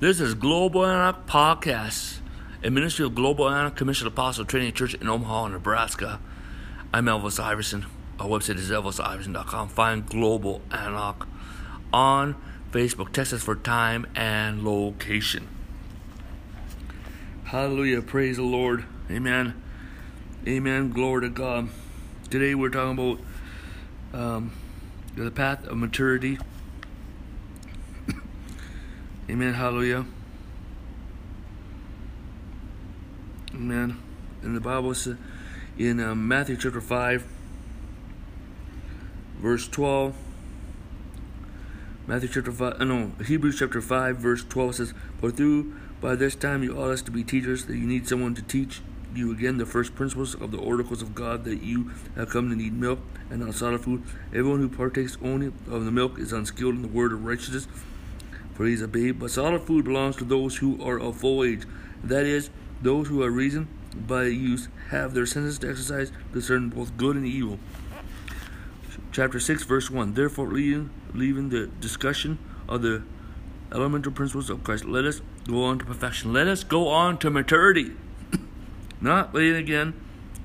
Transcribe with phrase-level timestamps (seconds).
[0.00, 2.18] This is Global Antioch Podcast,
[2.62, 6.20] a ministry of Global Antioch Commission Apostle Training Church in Omaha, Nebraska.
[6.94, 7.84] I'm Elvis Iverson.
[8.20, 9.68] Our website is elvisiverson.com.
[9.70, 11.26] Find Global Antioch
[11.92, 12.36] on
[12.70, 13.12] Facebook.
[13.12, 15.48] Text us for time and location.
[17.46, 18.00] Hallelujah.
[18.00, 18.84] Praise the Lord.
[19.10, 19.60] Amen.
[20.46, 20.90] Amen.
[20.90, 21.70] Glory to God.
[22.30, 23.18] Today we're talking
[24.12, 24.52] about um,
[25.16, 26.38] the path of maturity.
[29.30, 29.52] Amen.
[29.52, 30.06] Hallelujah.
[33.54, 33.98] Amen.
[34.42, 35.16] And the Bible says
[35.76, 37.26] in uh, Matthew chapter 5,
[39.38, 40.14] verse 12.
[42.06, 46.34] Matthew chapter 5, uh, no, Hebrews chapter 5, verse 12 says, For through by this
[46.34, 48.80] time you ought us to be teachers, that you need someone to teach
[49.14, 52.56] you again the first principles of the oracles of God, that you have come to
[52.56, 54.04] need milk and not solid food.
[54.28, 57.68] Everyone who partakes only of the milk is unskilled in the word of righteousness
[58.66, 59.20] is a babe.
[59.20, 61.62] But solid food belongs to those who are of full age,
[62.02, 62.50] that is,
[62.82, 67.26] those who are reason by use have their senses to exercise, discern both good and
[67.26, 67.58] evil.
[69.12, 70.14] Chapter 6, verse 1.
[70.14, 73.02] Therefore, leaving, leaving the discussion of the
[73.72, 76.32] elemental principles of Christ, let us go on to perfection.
[76.32, 77.92] Let us go on to maturity.
[79.00, 79.94] Not laying again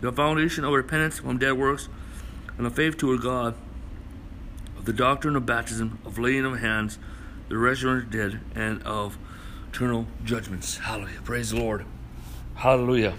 [0.01, 1.87] the foundation of repentance from dead works
[2.57, 3.55] and of faith toward God,
[4.77, 6.99] of the doctrine of baptism, of laying of hands,
[7.53, 9.15] the resurrected dead, and of
[9.69, 10.77] eternal judgments.
[10.77, 11.21] Hallelujah.
[11.23, 11.85] Praise the Lord.
[12.55, 13.13] Hallelujah.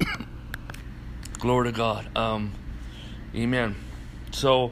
[1.40, 2.16] Glory to God.
[2.16, 2.52] Um,
[3.34, 3.74] amen.
[4.30, 4.70] So,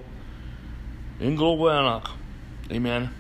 [1.18, 2.12] in Global Antioch,
[2.70, 3.10] amen.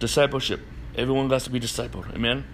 [0.00, 0.60] Discipleship.
[0.94, 2.14] Everyone got to be discipled.
[2.14, 2.44] Amen.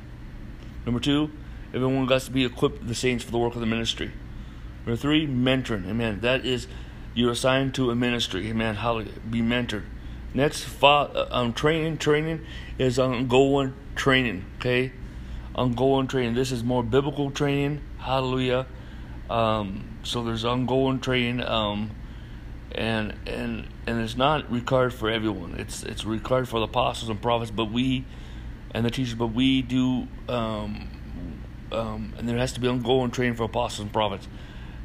[0.86, 1.32] Number two,
[1.74, 4.12] everyone got to be equipped the saints for the work of the ministry.
[4.86, 5.88] Number three, mentoring.
[5.88, 6.20] Amen.
[6.20, 6.68] That is,
[7.12, 8.48] you're assigned to a ministry.
[8.48, 8.76] Amen.
[8.76, 9.18] Hallelujah.
[9.28, 9.82] Be mentored.
[10.34, 11.98] Next, uh, um, training.
[11.98, 12.44] Training
[12.78, 14.46] is ongoing training.
[14.56, 14.92] Okay,
[15.54, 16.34] ongoing training.
[16.34, 17.82] This is more biblical training.
[17.98, 18.66] Hallelujah.
[19.28, 21.90] Um, so there's ongoing training, um,
[22.72, 25.54] and and and it's not required for everyone.
[25.58, 28.04] It's it's required for the apostles and prophets, but we
[28.70, 29.14] and the teachers.
[29.14, 30.88] But we do, um,
[31.70, 34.28] um, and there has to be ongoing training for apostles and prophets.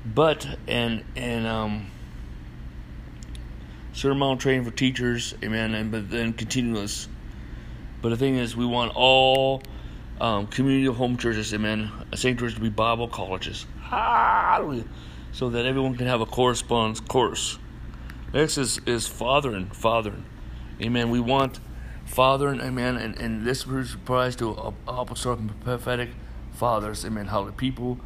[0.05, 1.87] But and and um
[3.97, 7.07] certain amount of training for teachers, amen, and but then continuous.
[7.99, 9.63] But the thing is, we want all
[10.21, 13.65] um, community home churches, amen, sanctuaries to be Bible colleges.
[13.81, 14.85] Hallelujah.
[15.31, 17.57] So that everyone can have a correspondence course.
[18.35, 20.25] Next is, is fathering, fathering.
[20.79, 21.09] Amen.
[21.09, 21.59] We want
[22.05, 26.09] fathering, amen, and, and this applies to apostolic and prophetic
[26.51, 27.25] fathers, amen.
[27.25, 27.53] Hallelujah.
[27.53, 27.99] People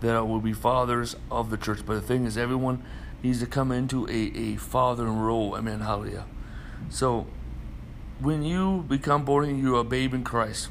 [0.00, 1.80] that will be fathers of the church.
[1.84, 2.82] But the thing is, everyone
[3.24, 5.56] needs to come into a, a fathering role.
[5.56, 5.80] Amen.
[5.80, 6.26] Hallelujah.
[6.90, 7.26] So,
[8.20, 10.68] when you become born you're a babe in Christ.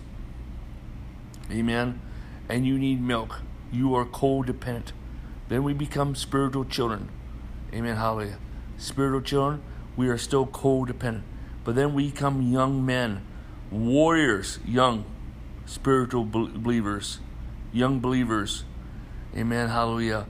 [1.51, 1.99] Amen.
[2.47, 3.41] And you need milk.
[3.71, 4.91] You are codependent.
[5.49, 7.09] Then we become spiritual children.
[7.73, 7.95] Amen.
[7.95, 8.37] Hallelujah.
[8.77, 9.63] Spiritual children,
[9.97, 11.23] we are still codependent.
[11.63, 13.25] But then we become young men,
[13.71, 15.05] warriors, young
[15.65, 17.19] spiritual believers,
[17.71, 18.63] young believers.
[19.35, 19.69] Amen.
[19.69, 20.27] Hallelujah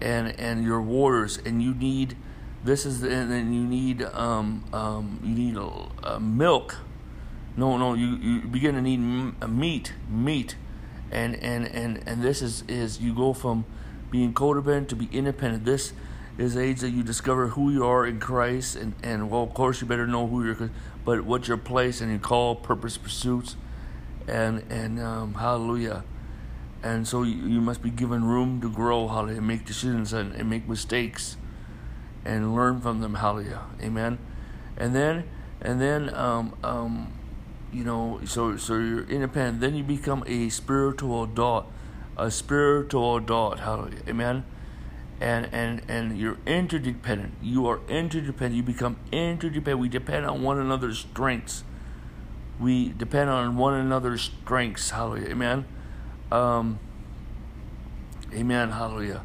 [0.00, 2.16] and and your waters, and you need
[2.64, 6.76] this is the, and then you need um, um, you need uh, milk.
[7.56, 10.56] No, no, you, you begin to need meat, meat,
[11.10, 13.64] and and and and this is is you go from
[14.10, 15.64] being codependent to be independent.
[15.64, 15.92] This
[16.36, 19.80] is age that you discover who you are in Christ, and and well, of course,
[19.80, 20.70] you better know who you're,
[21.04, 23.56] but what your place and your call, purpose, pursuits,
[24.26, 26.04] and and um, hallelujah
[26.82, 30.48] and so you, you must be given room to grow, hallelujah, make decisions and, and
[30.48, 31.36] make mistakes
[32.24, 34.18] and learn from them, hallelujah, amen.
[34.76, 35.24] And then,
[35.60, 37.12] and then, um, um,
[37.72, 39.60] you know, so so you're independent.
[39.60, 41.66] Then you become a spiritual adult,
[42.16, 44.44] a spiritual adult, hallelujah, amen.
[45.20, 47.34] And and and you're interdependent.
[47.42, 48.54] You are interdependent.
[48.54, 49.80] You become interdependent.
[49.80, 51.64] We depend on one another's strengths.
[52.60, 55.64] We depend on one another's strengths, hallelujah, amen.
[56.30, 56.78] Um,
[58.32, 58.72] amen.
[58.72, 59.22] Hallelujah.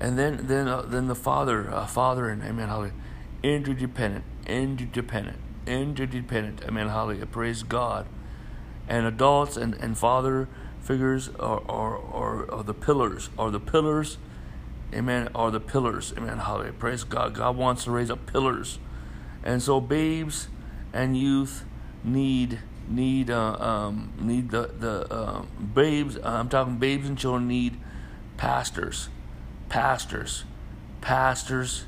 [0.00, 2.68] And then then uh, then the father, uh, father, and amen.
[2.68, 2.94] Hallelujah.
[3.42, 6.64] Interdependent, interdependent, interdependent.
[6.64, 6.88] Amen.
[6.88, 7.26] Hallelujah.
[7.26, 8.06] Praise God.
[8.88, 10.48] And adults and, and father
[10.88, 14.16] figures are, are, are, are the pillars, are the pillars,
[14.94, 17.34] amen, are the pillars, amen, hallelujah, praise God.
[17.34, 18.78] God wants to raise up pillars.
[19.44, 20.48] And so babes
[20.94, 21.66] and youth
[22.02, 25.42] need need uh, um, need the the uh,
[25.74, 26.18] babes.
[26.22, 27.78] I'm talking babes and children need
[28.36, 29.08] pastors,
[29.68, 30.44] pastors,
[31.00, 31.84] pastors,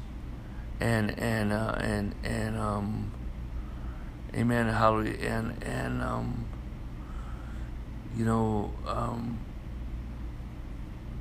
[0.80, 3.12] and and uh, and and um,
[4.34, 6.44] amen, hallelujah, and and um,
[8.16, 9.38] you know, um,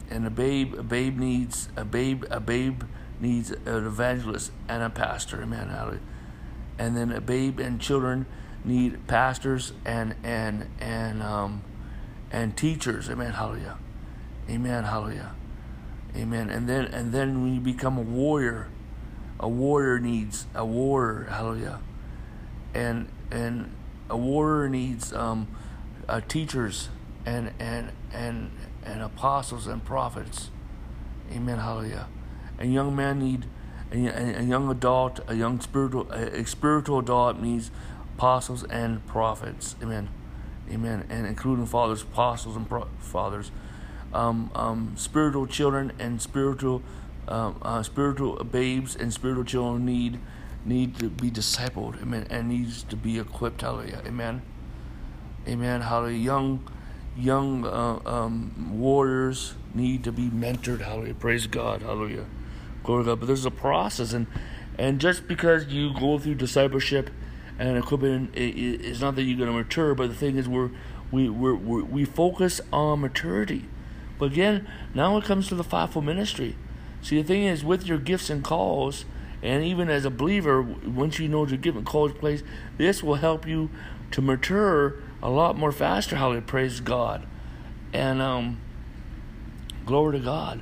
[0.09, 2.83] and a babe, a babe needs a babe, a babe
[3.19, 5.41] needs an evangelist and a pastor.
[5.41, 5.69] Amen.
[5.69, 6.01] Hallelujah.
[6.77, 8.25] And then a babe and children
[8.63, 11.63] need pastors and and and um
[12.31, 13.09] and teachers.
[13.09, 13.33] Amen.
[13.33, 13.77] Hallelujah.
[14.49, 14.83] Amen.
[14.83, 15.35] Hallelujah.
[16.15, 16.49] Amen.
[16.49, 18.67] And then and then when you become a warrior,
[19.39, 21.25] a warrior needs a warrior.
[21.29, 21.79] Hallelujah.
[22.73, 23.71] And and
[24.09, 25.47] a warrior needs um,
[26.07, 26.89] uh, teachers
[27.25, 28.51] and and and
[28.83, 30.49] and apostles and prophets.
[31.31, 31.59] Amen.
[31.59, 32.07] Hallelujah.
[32.57, 33.45] And young men need
[33.91, 37.71] a, a young adult, a young spiritual, a, a spiritual adult needs
[38.19, 39.77] apostles and prophets.
[39.81, 40.09] Amen.
[40.69, 41.05] Amen.
[41.09, 43.49] And including fathers, apostles, and pro- fathers,
[44.13, 46.81] um, um, spiritual children and spiritual,
[47.29, 50.19] um, uh, spiritual babes and spiritual children need
[50.65, 52.01] need to be discipled.
[52.01, 52.27] Amen.
[52.29, 53.61] And needs to be equipped.
[53.61, 54.01] Hallelujah.
[54.05, 54.41] Amen.
[55.47, 55.79] Amen.
[55.79, 56.17] Hallelujah.
[56.17, 56.69] Young,
[57.15, 60.81] young uh, um, warriors need to be mentored.
[60.81, 61.13] Hallelujah.
[61.13, 61.83] Praise God.
[61.83, 62.25] Hallelujah.
[62.83, 63.21] Glory to God.
[63.21, 64.27] But there's a process, and
[64.77, 67.09] and just because you go through discipleship
[67.59, 70.71] and equipment it's not that you're going to mature but the thing is we're
[71.11, 73.65] we we we focus on maturity.
[74.17, 76.55] But again now it comes to the fivefold ministry.
[77.01, 79.05] See the thing is with your gifts and calls
[79.41, 82.43] and even as a believer once you know your gift and calls place
[82.77, 83.69] this will help you
[84.11, 86.15] to mature a lot more faster.
[86.35, 87.25] It praise god.
[87.93, 88.59] And um
[89.85, 90.61] glory to god.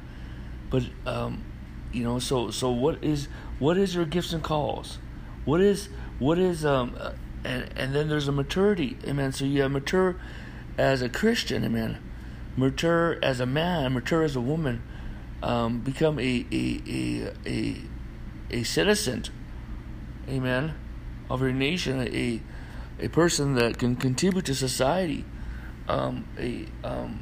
[0.69, 1.43] But um
[1.91, 3.27] you know so so what is
[3.59, 4.99] what is your gifts and calls?
[5.43, 7.11] What is what is um uh,
[7.43, 9.31] and and then there's a maturity amen.
[9.31, 10.15] So you have mature
[10.77, 11.99] as a christian amen.
[12.55, 14.81] Mature as a man mature as a woman
[15.43, 17.75] um, become a a, a a
[18.49, 19.23] a citizen
[20.27, 20.73] amen
[21.29, 22.41] of your nation a
[22.99, 25.23] a person that can contribute to society
[25.87, 27.19] um, a um,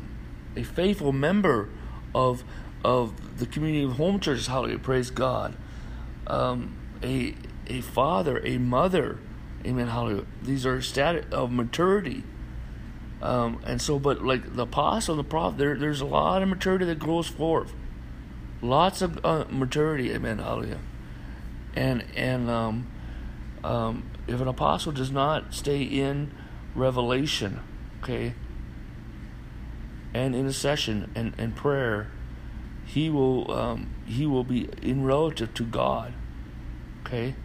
[0.55, 1.69] a faithful member
[2.13, 2.43] of
[2.83, 5.55] of the community of home churches hallelujah praise god.
[6.27, 7.35] Um, a
[7.67, 9.19] a father, a mother.
[9.65, 9.87] Amen.
[9.87, 10.25] Hallelujah.
[10.41, 12.23] These are stat of maturity.
[13.21, 16.85] Um, and so, but like the apostle the prophet, there, there's a lot of maturity
[16.85, 17.73] that grows forth.
[18.61, 20.11] Lots of uh, maturity.
[20.13, 20.39] Amen.
[20.39, 20.79] Hallelujah.
[21.75, 22.87] And and um,
[23.63, 26.31] um, if an apostle does not stay in
[26.75, 27.59] revelation,
[28.03, 28.33] okay,
[30.13, 32.11] and intercession and, and prayer,
[32.85, 36.13] he will um, he will be in relative to God.
[37.05, 37.35] Okay.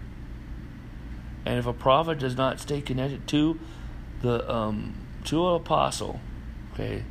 [1.45, 3.59] And if a prophet does not stay connected to
[4.23, 4.95] the um,
[5.25, 6.21] to an apostle,
[6.75, 7.05] okay,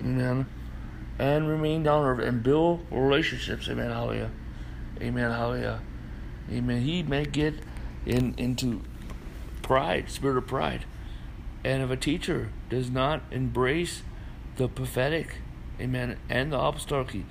[0.00, 0.46] amen,
[1.18, 4.30] and remain down and build relationships, amen, hallelujah,
[5.00, 5.80] amen, hallelujah,
[6.50, 6.82] amen.
[6.82, 7.54] He may get
[8.06, 8.82] in into
[9.62, 10.86] pride, spirit of pride,
[11.62, 14.02] and if a teacher does not embrace
[14.56, 15.36] the prophetic,
[15.78, 17.24] amen, and the apostolic,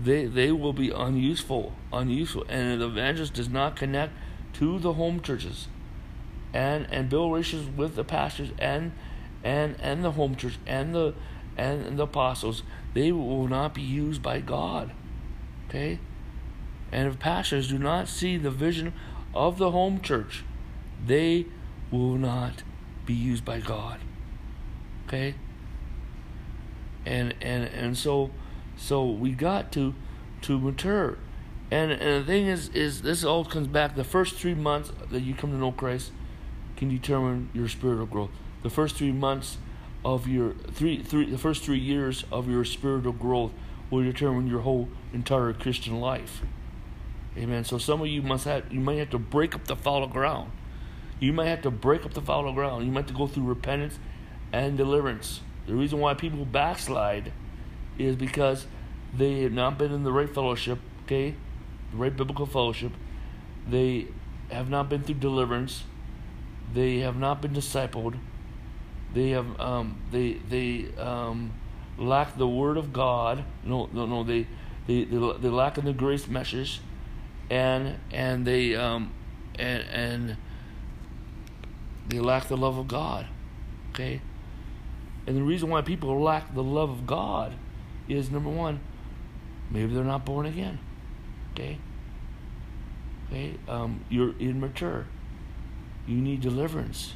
[0.00, 4.12] they they will be unuseful, unuseful, and if the evangelist does not connect
[4.54, 5.68] to the home churches.
[6.52, 8.92] And and build relationships with the pastors and
[9.42, 11.14] and and the home church and the
[11.56, 12.62] and, and the apostles.
[12.94, 14.92] They will not be used by god.
[15.68, 15.98] Okay?
[16.90, 18.92] And if pastors do not see the vision
[19.34, 20.44] of the home church
[21.04, 21.46] they
[21.90, 22.62] will not
[23.06, 24.00] be used by god.
[25.06, 25.34] Okay?
[27.04, 28.30] And and and so
[28.76, 29.94] so we got to
[30.42, 31.18] to mature
[31.72, 33.96] and, and the thing is, is this all comes back.
[33.96, 36.12] The first three months that you come to know Christ
[36.76, 38.28] can determine your spiritual growth.
[38.62, 39.56] The first three months
[40.04, 43.52] of your three three the first three years of your spiritual growth
[43.90, 46.42] will determine your whole entire Christian life.
[47.38, 47.64] Amen.
[47.64, 50.52] So some of you must have you might have to break up the fallow ground.
[51.20, 52.84] You might have to break up the fallow ground.
[52.84, 53.98] You might have to go through repentance
[54.52, 55.40] and deliverance.
[55.66, 57.32] The reason why people backslide
[57.96, 58.66] is because
[59.16, 61.34] they have not been in the right fellowship, okay?
[61.92, 62.92] The right biblical fellowship.
[63.68, 64.08] They
[64.50, 65.84] have not been through deliverance.
[66.74, 68.18] They have not been discipled.
[69.14, 71.52] They have um, they they um,
[71.98, 73.44] lack the word of God.
[73.64, 74.46] No no no they
[74.86, 76.80] they they, they lack in the grace message,
[77.50, 79.12] and and they um,
[79.58, 80.36] and and
[82.08, 83.26] they lack the love of God.
[83.90, 84.22] Okay,
[85.26, 87.54] and the reason why people lack the love of God
[88.08, 88.80] is number one,
[89.70, 90.78] maybe they're not born again.
[91.52, 91.78] Okay?
[93.28, 93.56] Okay?
[93.68, 95.06] Um, you're immature.
[96.06, 97.14] You need deliverance.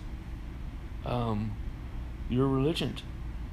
[1.05, 1.57] Um,
[2.29, 2.97] you're religion.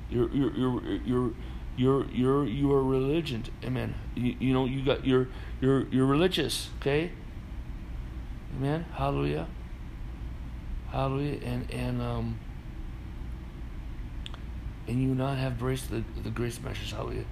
[0.10, 1.34] You're you're you're you're
[1.76, 3.46] you're you're you are religion.
[3.64, 3.96] Amen.
[4.16, 5.28] You, you know you got you're
[5.62, 6.70] you're you're religious.
[6.80, 7.12] Okay.
[8.56, 8.86] Amen.
[8.94, 9.48] Hallelujah.
[10.90, 11.40] Hallelujah.
[11.44, 12.40] And and um
[14.88, 16.92] and you not have embraced the, the grace message.
[16.92, 17.26] Hallelujah.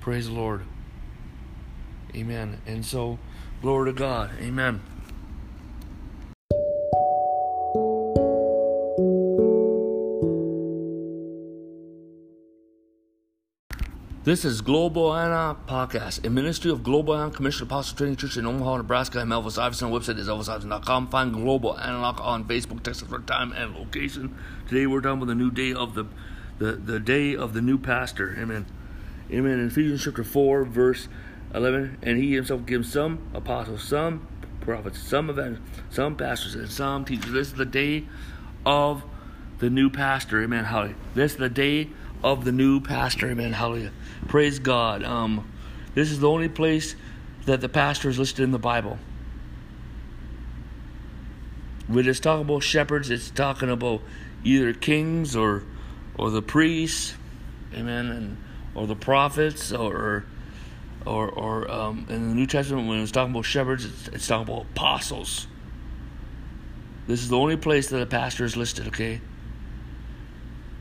[0.00, 0.62] Praise the Lord.
[2.14, 2.60] Amen.
[2.66, 3.18] And so,
[3.60, 4.30] glory to God.
[4.40, 4.80] Amen.
[14.24, 18.46] This is Global Antioch Podcast, a ministry of Global Antioch Commission Apostle Training Church in
[18.46, 19.20] Omaha, Nebraska.
[19.20, 19.90] I'm Elvis Iverson.
[19.90, 21.08] Website is elvisiverson.com.
[21.08, 24.34] Find Global Antioch on Facebook, text us for time and location.
[24.66, 26.06] Today we're done with the new day of the,
[26.58, 28.34] the, the day of the new pastor.
[28.38, 28.64] Amen.
[29.30, 29.58] Amen.
[29.58, 31.08] In Ephesians chapter 4, verse
[31.54, 34.26] 11, and he himself gives some apostles, some
[34.60, 37.32] prophets, some evangelists, some pastors, and some teachers.
[37.32, 38.06] This is the day
[38.66, 39.04] of
[39.58, 40.42] the new pastor.
[40.42, 40.64] Amen.
[40.64, 40.96] Hallelujah.
[41.14, 41.90] This is the day
[42.22, 43.30] of the new pastor.
[43.30, 43.52] Amen.
[43.52, 43.92] Hallelujah.
[44.26, 45.04] Praise God.
[45.04, 45.48] Um,
[45.94, 46.96] this is the only place
[47.46, 48.98] that the pastor is listed in the Bible.
[51.86, 54.00] When it's talking about shepherds, it's talking about
[54.42, 55.64] either kings or
[56.16, 57.14] or the priests,
[57.74, 58.36] amen, and
[58.74, 60.24] or the prophets, or
[61.06, 64.52] or or um, in the New Testament when it's talking about shepherds, it's, it's talking
[64.52, 65.46] about apostles.
[67.06, 68.88] This is the only place that a pastor is listed.
[68.88, 69.20] Okay.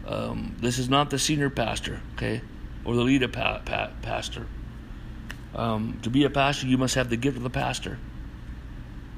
[0.06, 2.42] Um, this is not the senior pastor, okay,
[2.84, 4.48] or the leader pa- pa- pastor.
[5.56, 8.00] Um, to be a pastor, you must have the gift of the pastor.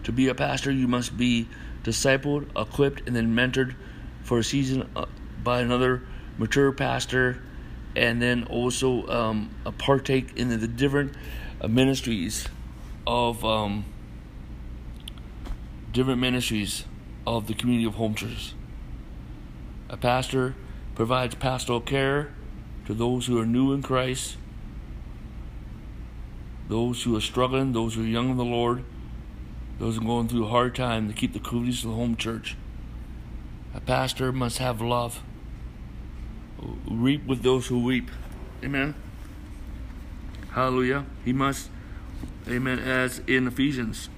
[0.03, 1.47] To be a pastor, you must be
[1.83, 3.75] discipled, equipped, and then mentored
[4.23, 5.05] for a season uh,
[5.43, 6.03] by another
[6.37, 7.41] mature pastor,
[7.95, 11.13] and then also um, partake in the, the different
[11.61, 12.47] uh, ministries
[13.07, 13.85] of um,
[15.91, 16.85] different ministries
[17.25, 18.53] of the community of home churches.
[19.89, 20.55] A pastor
[20.93, 22.33] provides pastoral care
[22.85, 24.37] to those who are new in Christ,
[26.67, 28.83] those who are struggling, those who are young in the Lord,
[29.79, 32.15] those who are going through a hard time to keep the communities of the home
[32.15, 32.55] church.
[33.73, 35.21] A pastor must have love.
[36.89, 38.09] Reap with those who weep.
[38.63, 38.95] Amen.
[40.51, 41.05] Hallelujah.
[41.23, 41.69] He must,
[42.47, 44.09] amen, as in Ephesians.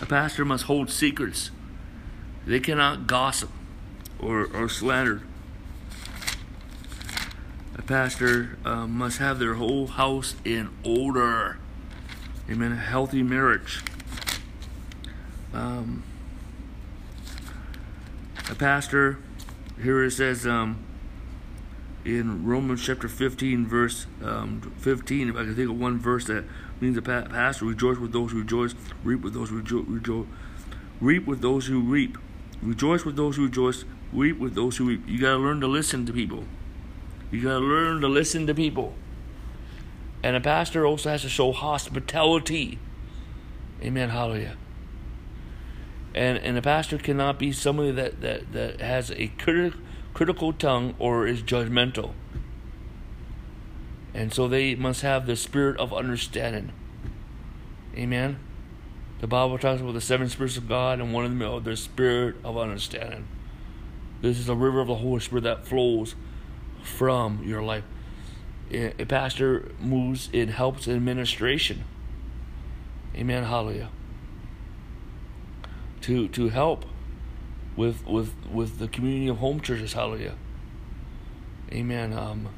[0.00, 1.50] A pastor must hold secrets.
[2.46, 3.50] They cannot gossip
[4.18, 5.22] or, or slandered.
[7.76, 11.58] A pastor uh, must have their whole house in order.
[12.50, 12.72] Amen.
[12.72, 13.82] A healthy marriage.
[15.52, 16.02] Um,
[18.50, 19.18] a pastor,
[19.80, 20.84] here it says um,
[22.04, 26.44] in Romans chapter 15, verse um, 15, if I can think of one verse that
[26.80, 28.74] means a pastor rejoice with those who rejoice,
[29.04, 30.26] reap with those who rejoice,
[31.00, 32.18] reap with those who reap.
[32.62, 35.02] Rejoice with those who rejoice, weep with those who weep.
[35.06, 36.44] You got to learn to listen to people.
[37.32, 38.94] You got to learn to listen to people.
[40.22, 42.78] And a pastor also has to show hospitality.
[43.82, 44.10] Amen.
[44.10, 44.56] Hallelujah.
[46.14, 49.74] And and a pastor cannot be somebody that, that, that has a criti-
[50.12, 52.12] critical tongue or is judgmental.
[54.14, 56.72] And so they must have the spirit of understanding.
[57.96, 58.38] Amen.
[59.20, 61.76] The Bible talks about the seven spirits of God, and one of them is the
[61.76, 63.26] spirit of understanding.
[64.20, 66.14] This is a river of the Holy Spirit that flows
[66.82, 67.84] from your life.
[68.72, 71.84] A pastor moves, it helps in administration.
[73.14, 73.44] Amen.
[73.44, 73.90] Hallelujah.
[76.02, 76.84] To to help
[77.76, 79.92] with with with the community of home churches.
[79.92, 80.34] Hallelujah.
[81.72, 82.12] Amen.
[82.12, 82.48] Um,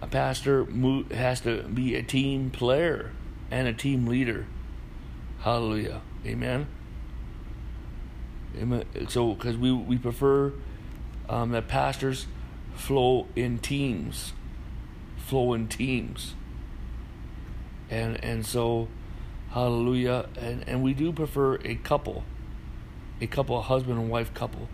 [0.00, 0.64] a pastor
[1.12, 3.12] has to be a team player
[3.50, 4.46] and a team leader.
[5.40, 6.02] Hallelujah.
[6.24, 6.66] Amen.
[8.58, 8.84] Amen.
[9.08, 10.52] So, because we we prefer
[11.28, 12.26] um, that pastors
[12.74, 14.32] flow in teams,
[15.16, 16.34] flow in teams,
[17.90, 18.88] and and so,
[19.56, 22.24] hallelujah, and and we do prefer a couple,
[23.22, 24.68] a couple, a husband and wife couple.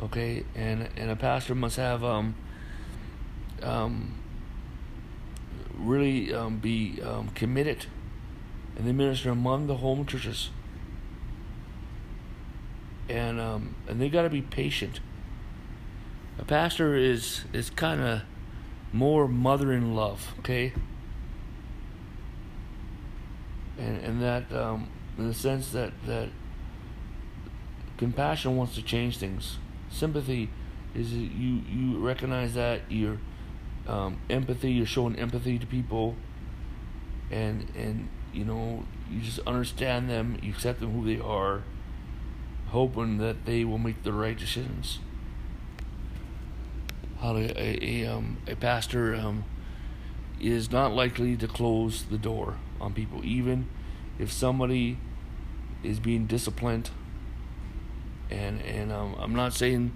[0.00, 2.36] Okay, and and a pastor must have um
[3.60, 4.14] um
[5.74, 7.86] really um, be um, committed
[8.76, 10.50] and the minister among the home churches
[13.08, 15.00] and um, and they got to be patient.
[16.38, 18.22] A pastor is is kind of
[18.92, 20.72] more mother in love, okay,
[23.78, 26.28] and and that um, in the sense that that
[27.96, 29.58] compassion wants to change things.
[29.90, 30.50] Sympathy
[30.94, 33.18] is you you recognize that you're
[33.86, 34.72] um, empathy.
[34.72, 36.16] You're showing empathy to people,
[37.30, 40.38] and and you know you just understand them.
[40.42, 41.62] You accept them who they are
[42.68, 44.98] hoping that they will make the right decisions.
[47.20, 49.44] How a, a, um, a pastor um,
[50.38, 53.68] is not likely to close the door on people, even
[54.18, 54.98] if somebody
[55.82, 56.90] is being disciplined.
[58.30, 59.92] And and um, I'm not saying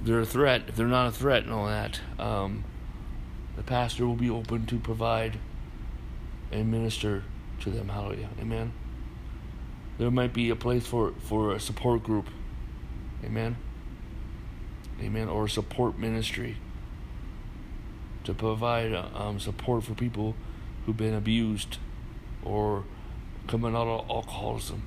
[0.00, 2.64] they're a threat, if they're not a threat and all that, um,
[3.56, 5.38] the pastor will be open to provide
[6.52, 7.24] and minister
[7.60, 7.88] to them.
[7.88, 8.28] Hallelujah.
[8.40, 8.72] Amen.
[9.98, 12.28] There might be a place for, for a support group.
[13.24, 13.56] Amen.
[15.00, 15.28] Amen.
[15.28, 16.56] Or support ministry
[18.24, 20.34] to provide uh, um, support for people
[20.86, 21.78] who've been abused
[22.42, 22.84] or
[23.48, 24.82] coming out of alcoholism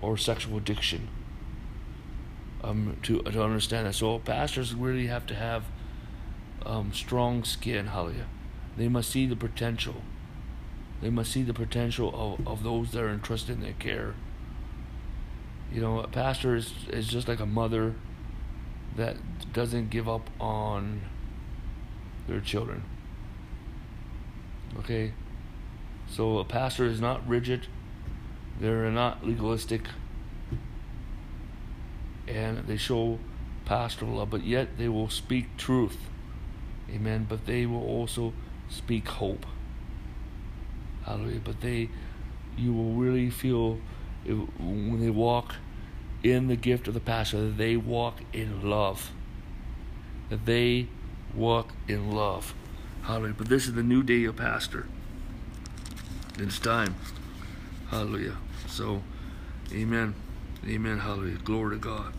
[0.00, 1.08] or sexual addiction.
[2.62, 5.64] Um, to to understand that, so pastors really have to have
[6.64, 7.86] um, strong skin.
[7.86, 8.26] Hallelujah.
[8.76, 9.96] They must see the potential.
[11.00, 14.14] They must see the potential of, of those that are entrusted in their care.
[15.72, 17.94] You know, a pastor is, is just like a mother
[18.96, 19.16] that
[19.52, 21.00] doesn't give up on
[22.28, 22.82] their children.
[24.78, 25.12] Okay?
[26.08, 27.66] So a pastor is not rigid,
[28.60, 29.88] they're not legalistic,
[32.26, 33.18] and they show
[33.64, 35.96] pastoral love, but yet they will speak truth.
[36.92, 37.26] Amen.
[37.28, 38.32] But they will also
[38.68, 39.46] speak hope.
[41.04, 41.40] Hallelujah.
[41.42, 41.88] But they,
[42.56, 43.78] you will really feel
[44.26, 45.54] when they walk
[46.22, 49.12] in the gift of the pastor that they walk in love.
[50.28, 50.88] That they
[51.34, 52.54] walk in love.
[53.02, 53.34] Hallelujah.
[53.36, 54.86] But this is the new day of pastor.
[56.38, 56.94] It's time.
[57.90, 58.36] Hallelujah.
[58.66, 59.02] So,
[59.72, 60.14] amen.
[60.66, 60.98] Amen.
[60.98, 61.38] Hallelujah.
[61.38, 62.14] Glory to God.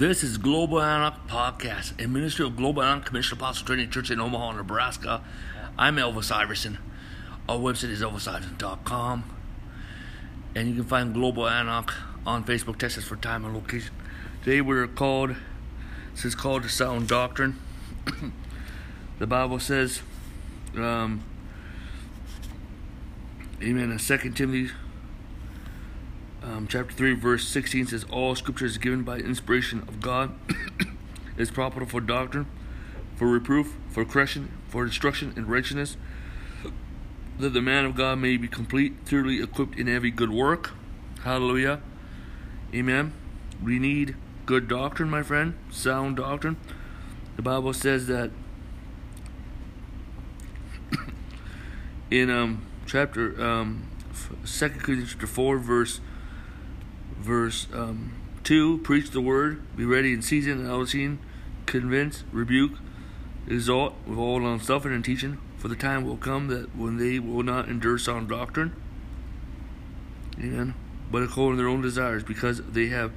[0.00, 4.18] This is Global Antioch Podcast, a ministry of Global Antioch Commission Apostle Training Church in
[4.18, 5.22] Omaha, Nebraska.
[5.76, 6.78] I'm Elvis Iverson.
[7.46, 9.24] Our website is elvisiverson.com.
[10.54, 11.92] And you can find Global Antioch
[12.24, 13.92] on Facebook, Texas for time and location.
[14.42, 15.36] Today we're called,
[16.14, 17.60] this is called the Sound Doctrine.
[19.18, 20.00] the Bible says,
[20.78, 21.22] um,
[23.62, 24.70] Amen, in 2 Timothy
[26.42, 30.32] um, chapter 3, verse 16 says, All scripture is given by inspiration of God,
[31.36, 32.46] is profitable for doctrine,
[33.16, 35.96] for reproof, for correction, for instruction in righteousness,
[37.38, 40.72] that the man of God may be complete, thoroughly equipped in every good work.
[41.24, 41.80] Hallelujah.
[42.74, 43.12] Amen.
[43.62, 46.56] We need good doctrine, my friend, sound doctrine.
[47.36, 48.30] The Bible says that
[52.10, 53.88] in um, chapter um,
[54.44, 56.00] 2 Corinthians chapter 4, verse
[57.20, 58.12] verse um,
[58.44, 61.18] 2 Preach the word, be ready in season and out of season,
[61.66, 62.72] convince, rebuke,
[63.46, 67.42] exhort with all longsuffering and teaching, for the time will come that when they will
[67.42, 68.74] not endure sound doctrine,
[70.38, 70.74] amen,
[71.10, 73.12] but according to their own desires, because they have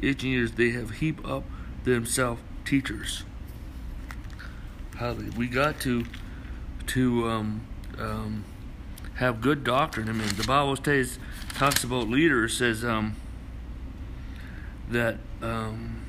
[0.00, 1.44] itching ears, they have heaped up
[1.84, 3.24] themselves teachers.
[4.96, 5.32] Hallelujah.
[5.36, 6.04] We got to
[6.86, 7.60] to um,
[7.98, 8.44] um,
[9.16, 10.08] have good doctrine.
[10.08, 11.18] I mean, the Bible says
[11.54, 13.16] talks about leaders says um,
[14.88, 16.02] that um,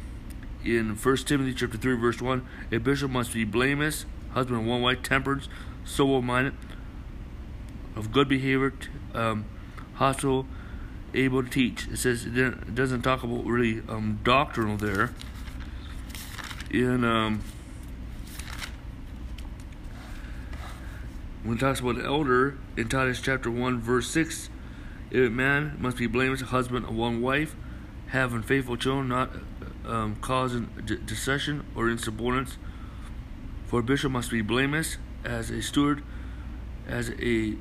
[0.63, 4.81] in 1 Timothy chapter 3 verse 1, a bishop must be blameless, husband of one
[4.81, 5.47] wife, temperate,
[5.85, 6.53] sober-minded,
[7.95, 8.73] of good behavior,
[9.13, 9.45] um,
[9.95, 10.45] hostile,
[11.13, 11.87] able to teach.
[11.87, 15.13] It says it doesn't talk about really um, doctrinal there.
[16.69, 17.41] In um,
[21.43, 24.49] when it talks about elder in Titus chapter 1 verse 6,
[25.13, 27.55] a man must be blameless, husband of one wife,
[28.07, 29.31] having faithful children, not
[29.85, 30.69] um, causing
[31.05, 32.57] dissension or insubordinance.
[33.65, 36.03] For a bishop must be blameless as a steward,
[36.87, 37.55] as a,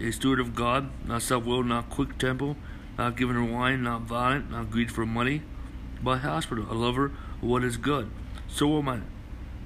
[0.00, 2.56] a steward of God, not self-willed, not quick-tempered,
[2.96, 5.42] not given to wine, not violent, not greedy for money,
[6.02, 8.10] but hospitable, a lover of what is good,
[8.46, 9.08] So sober-minded,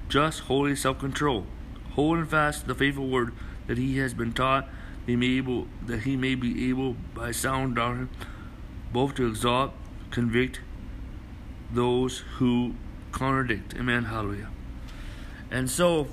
[0.09, 1.47] just, holy, self-control,
[1.93, 3.35] holding fast the faithful word
[3.67, 4.69] that he has been taught,
[5.07, 8.09] he may able that he may be able by sound doctrine
[8.93, 9.75] both to exalt
[10.15, 10.61] convict
[11.73, 12.75] those who
[13.11, 13.75] contradict.
[13.75, 14.05] Amen.
[14.05, 14.49] Hallelujah.
[15.51, 16.07] And so,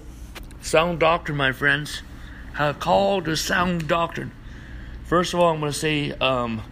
[0.59, 2.01] sound doctrine, my friends,
[2.53, 4.31] how called to sound doctrine.
[5.03, 6.63] First of all, I'm going to say um,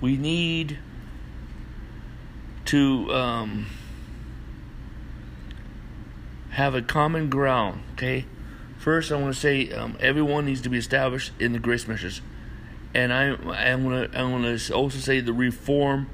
[0.00, 0.78] we need
[2.66, 3.66] to um,
[6.50, 7.82] have a common ground.
[7.92, 8.26] Okay.
[8.78, 12.20] First, I want to say um, everyone needs to be established in the grace measures,
[12.92, 16.10] and I I'm going to I'm going to also say the reform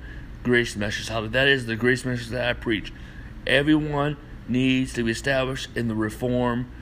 [0.49, 1.09] grace message.
[1.09, 2.91] How that is the grace message that I preach.
[3.47, 4.17] Everyone
[4.49, 6.73] needs to be established in the reform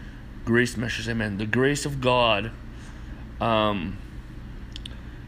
[0.45, 1.09] grace message.
[1.09, 1.37] Amen.
[1.37, 2.53] The grace of God.
[3.41, 3.99] Um,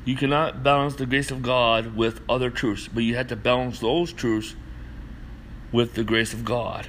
[0.05, 3.81] you cannot balance the grace of God with other truths, but you have to balance
[3.81, 4.55] those truths
[5.73, 6.89] with the grace of God.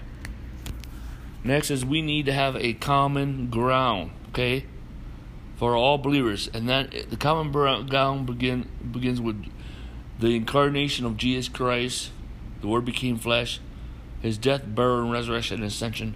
[1.43, 4.65] Next is we need to have a common ground, okay,
[5.57, 9.43] for all believers, and that the common ground begin begins with
[10.19, 12.11] the incarnation of Jesus Christ.
[12.61, 13.59] The Word became flesh,
[14.21, 16.15] His death, burial, and resurrection, and ascension,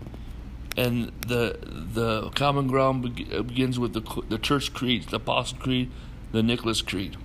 [0.76, 5.90] and the the common ground be- begins with the the Church Creed, the Apostle Creed,
[6.32, 7.18] the Nicene Creed.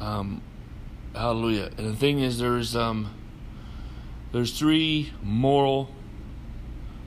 [0.00, 0.42] Um,
[1.14, 1.70] hallelujah.
[1.78, 3.14] And the thing is, there's um
[4.32, 5.88] there's three moral,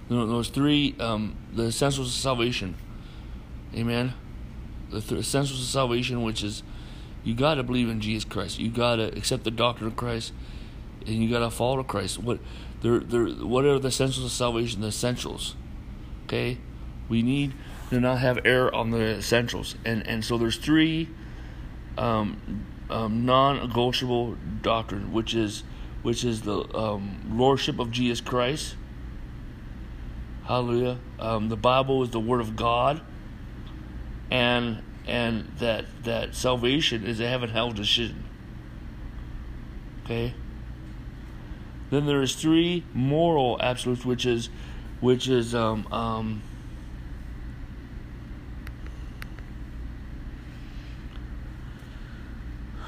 [0.10, 2.76] there's three, um, the essentials of salvation.
[3.76, 4.14] Amen.
[4.90, 6.64] The th- essentials of salvation, which is
[7.24, 8.60] you got to believe in Jesus Christ.
[8.60, 10.34] You got to accept the doctrine of Christ,
[11.06, 12.20] and you got to follow Christ.
[12.20, 12.40] What,
[12.82, 14.82] they're, they're, what are the essentials of salvation?
[14.82, 15.56] The essentials.
[16.26, 16.60] Okay,
[17.10, 17.54] we need
[17.90, 21.10] to not have error on the essentials, and and so there's three
[21.98, 25.64] um, um, non-negotiable doctrine, which is
[26.04, 28.76] which is the um, lordship of Jesus Christ.
[30.46, 31.00] Hallelujah.
[31.20, 33.02] Um, the Bible is the Word of God,
[34.32, 38.24] and and that that salvation is a heaven hell decision.
[40.06, 40.34] Okay.
[41.90, 44.50] Then there is three moral absolutes, which is
[45.02, 46.44] which is um, um,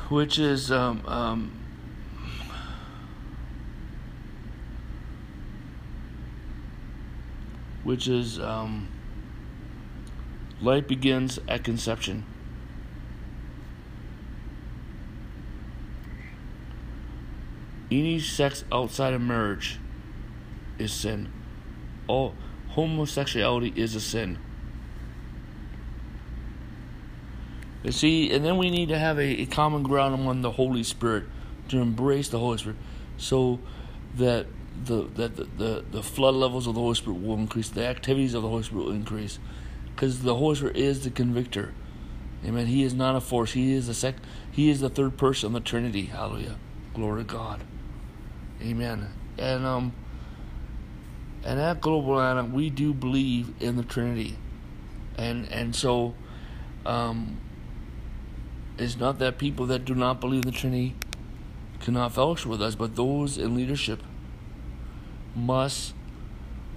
[0.09, 1.51] which is um, um,
[7.83, 8.87] which is um,
[10.61, 12.25] life begins at conception.
[17.89, 19.79] Any sex outside of marriage
[20.79, 21.31] is sin.
[22.07, 22.35] All
[22.69, 24.37] homosexuality is a sin.
[27.83, 30.83] You see, and then we need to have a, a common ground among the Holy
[30.83, 31.25] Spirit
[31.69, 32.77] to embrace the Holy Spirit,
[33.17, 33.59] so
[34.15, 34.45] that
[34.85, 38.33] the that the, the, the flood levels of the Holy Spirit will increase, the activities
[38.33, 39.39] of the Holy Spirit will increase,
[39.95, 41.73] because the Holy Spirit is the convictor.
[42.45, 42.65] Amen.
[42.65, 43.53] He is not a force.
[43.53, 44.15] He is the sec.
[44.51, 46.05] He is the third person of the Trinity.
[46.05, 46.57] Hallelujah.
[46.93, 47.63] Glory to God.
[48.61, 49.09] Amen.
[49.37, 49.93] And um.
[51.43, 54.37] And at Global Antioch, we do believe in the Trinity,
[55.17, 56.13] and and so,
[56.85, 57.37] um.
[58.77, 60.95] It's not that people that do not believe in the Trinity
[61.79, 64.01] cannot fellowship with us, but those in leadership
[65.35, 65.93] must,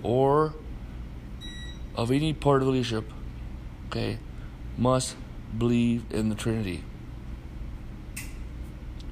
[0.03, 0.55] or
[1.97, 3.11] of any part of the leadership,
[3.87, 4.19] okay,
[4.77, 5.17] must
[5.57, 6.83] believe in the Trinity.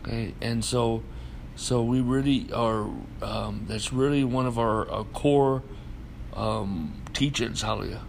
[0.02, 1.02] Okay, and so,
[1.54, 2.88] so we really are.
[3.22, 5.62] Um, that's really one of our, our core
[6.34, 7.62] um, teachings.
[7.62, 8.02] Hallelujah.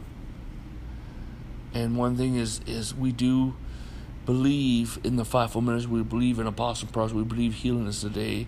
[1.73, 3.55] And one thing is is we do
[4.25, 5.91] believe in the fivefold ministry.
[5.93, 7.13] We believe in apostle prophets.
[7.13, 8.47] We believe healing is today.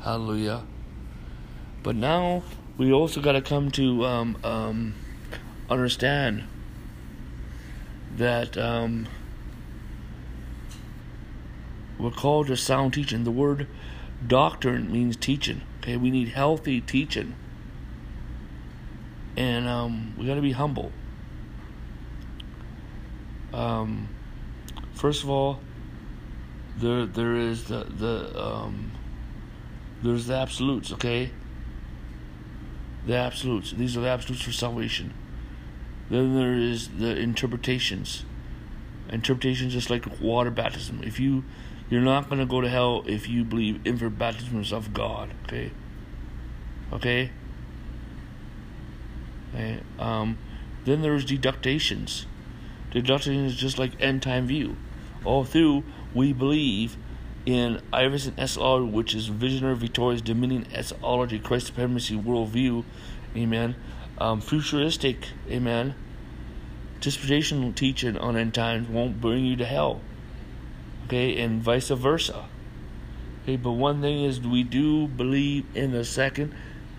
[0.00, 0.62] Hallelujah.
[1.82, 2.42] But now
[2.78, 4.94] we also got to come to um, um,
[5.68, 6.44] understand
[8.16, 9.06] that um,
[11.98, 13.24] we're called to sound teaching.
[13.24, 13.66] The word
[14.26, 15.62] doctrine means teaching.
[15.80, 17.34] Okay, we need healthy teaching,
[19.36, 20.92] and um, we got to be humble.
[23.52, 24.08] Um,
[24.94, 25.60] first of all,
[26.76, 28.92] there there is the the um,
[30.02, 30.92] there's the absolutes.
[30.92, 31.30] Okay,
[33.06, 33.70] the absolutes.
[33.70, 35.14] These are the absolutes for salvation.
[36.10, 38.24] Then there is the interpretations.
[39.08, 41.00] Interpretations just like water baptism.
[41.02, 41.44] If you
[41.88, 45.30] you're not gonna go to hell if you believe infant baptisms of God.
[45.44, 45.70] Okay.
[46.92, 47.30] Okay.
[49.54, 49.80] Okay.
[49.98, 50.38] Um,
[50.84, 51.24] then there's.
[51.24, 52.26] Deductions
[53.52, 54.76] is just like end time view.
[55.24, 56.96] All through we believe
[57.44, 62.84] in Iverson SR, which is Visionary Victorious Dominion Eschatology, Christ Supremacy Worldview,
[63.36, 63.76] amen.
[64.18, 65.94] Um, futuristic, amen.
[67.00, 70.00] Dispensational teaching on end times won't bring you to hell,
[71.04, 72.46] okay, and vice versa.
[73.42, 76.54] Okay, but one thing is, we do believe in the second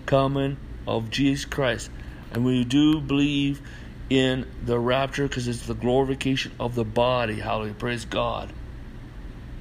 [0.06, 1.90] coming of Jesus Christ,
[2.32, 3.60] and we do believe
[4.08, 7.40] in the rapture because it's the glorification of the body.
[7.40, 8.52] Hallelujah, praise God.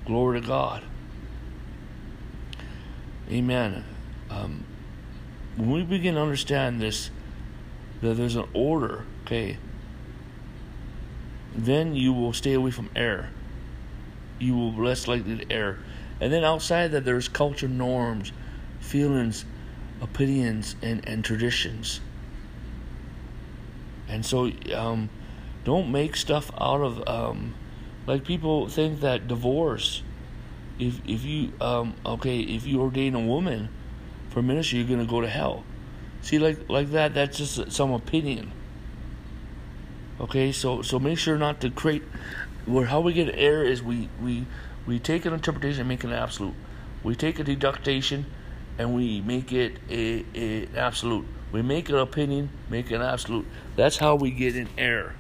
[0.06, 0.84] Glory to God.
[3.30, 3.84] Amen.
[4.30, 4.64] Um,
[5.58, 7.10] when we begin to understand this,
[8.02, 9.58] that there's an order, okay,
[11.56, 13.30] then you will stay away from error.
[14.40, 15.80] You will be less likely to err.
[16.22, 18.32] And then outside that, there's culture norms,
[18.80, 19.46] feelings,
[20.02, 22.00] opinions, and, and traditions.
[24.08, 25.10] And so, um,
[25.64, 27.54] don't make stuff out of um,
[28.08, 30.02] like people think that divorce,
[30.80, 33.68] if if you um okay, if you ordain a woman,
[34.30, 35.66] for ministry, you're to go to hell.
[36.22, 38.52] See, like like that, that's just some opinion.
[40.20, 42.04] Okay, so so make sure not to create.
[42.66, 44.46] Where how we get error is we we
[44.86, 46.56] we take an interpretation and make an absolute.
[47.04, 48.26] We take a deduction
[48.78, 51.26] and we make it a, a absolute.
[51.52, 53.46] We make an opinion, make an absolute.
[53.76, 55.16] That's how we get in error.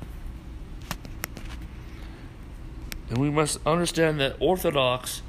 [3.09, 5.21] And we must understand that orthodox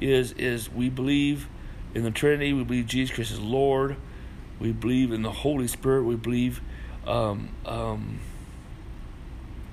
[0.00, 1.48] is is we believe
[1.94, 3.96] in the Trinity, we believe Jesus Christ is Lord,
[4.60, 6.60] we believe in the Holy Spirit, we believe
[7.06, 8.20] um, um,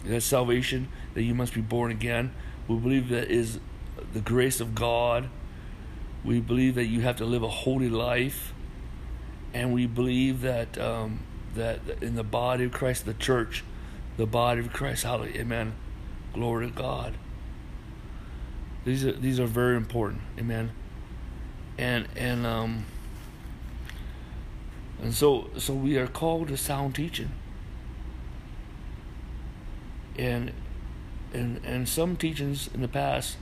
[0.06, 2.34] that salvation, that you must be born again.
[2.68, 3.60] We believe that is
[4.14, 5.30] the grace of God.
[6.24, 8.54] We believe that you have to live a holy life,
[9.54, 11.20] and we believe that um,
[11.56, 13.64] that in the body of Christ, the church,
[14.18, 15.74] the body of Christ, hallelujah, amen,
[16.34, 17.14] glory to God.
[18.86, 20.72] These are these are very important, amen,
[21.78, 22.86] and and um
[25.02, 27.32] and so so we are called to sound teaching,
[30.18, 30.52] and
[31.34, 33.38] and and some teachings in the past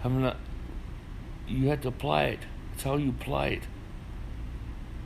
[0.00, 0.36] have not
[1.46, 2.40] you have to apply it.
[2.74, 3.62] It's how you apply it.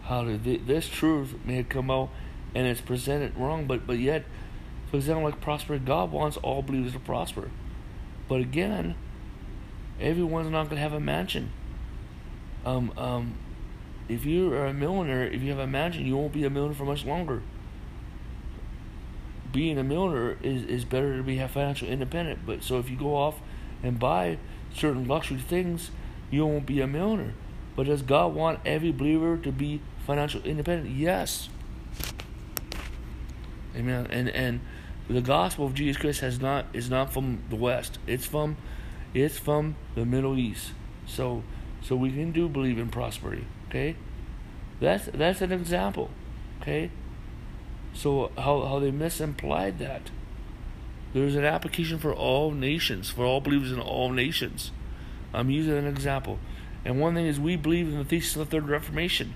[0.04, 2.10] How to, this truth may come out
[2.54, 4.24] and it's presented wrong, but but yet,
[4.90, 7.50] for example, like prosper, God wants all believers to prosper.
[8.28, 8.94] But again,
[10.00, 11.50] everyone's not going to have a mansion.
[12.64, 13.34] Um, um,
[14.12, 16.76] if you are a millionaire, if you have a mansion, you won't be a millionaire
[16.76, 17.42] for much longer.
[19.50, 22.40] Being a millionaire is, is better to be financial independent.
[22.44, 23.40] But so if you go off
[23.82, 24.38] and buy
[24.74, 25.90] certain luxury things,
[26.30, 27.34] you won't be a millionaire.
[27.74, 30.94] But does God want every believer to be financial independent?
[30.94, 31.48] Yes.
[33.74, 34.06] Amen.
[34.10, 34.60] And and
[35.08, 37.98] the gospel of Jesus Christ has not is not from the West.
[38.06, 38.58] It's from
[39.14, 40.72] it's from the Middle East.
[41.06, 41.42] So
[41.82, 43.46] so we can do believe in prosperity.
[43.72, 43.96] Okay?
[44.80, 46.10] That's that's an example.
[46.60, 46.90] Okay?
[47.94, 50.10] So how how they misimplied that.
[51.14, 54.72] There's an application for all nations, for all believers in all nations.
[55.32, 56.38] I'm using an example.
[56.84, 59.34] And one thing is we believe in the thesis of the third reformation.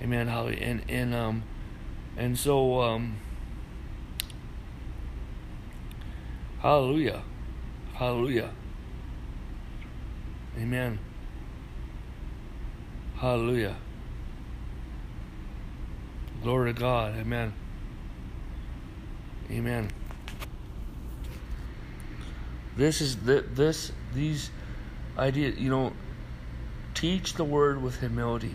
[0.00, 0.26] Amen.
[0.26, 0.60] Holly.
[0.60, 1.44] And and um
[2.16, 3.18] and so um
[6.58, 7.22] Hallelujah.
[7.94, 8.50] Hallelujah.
[10.58, 10.98] Amen.
[13.18, 13.76] Hallelujah.
[16.42, 17.16] Glory to God.
[17.16, 17.52] Amen.
[19.50, 19.90] Amen.
[22.76, 24.50] This is this these
[25.16, 25.58] ideas.
[25.58, 25.92] You know,
[26.94, 28.54] teach the word with humility.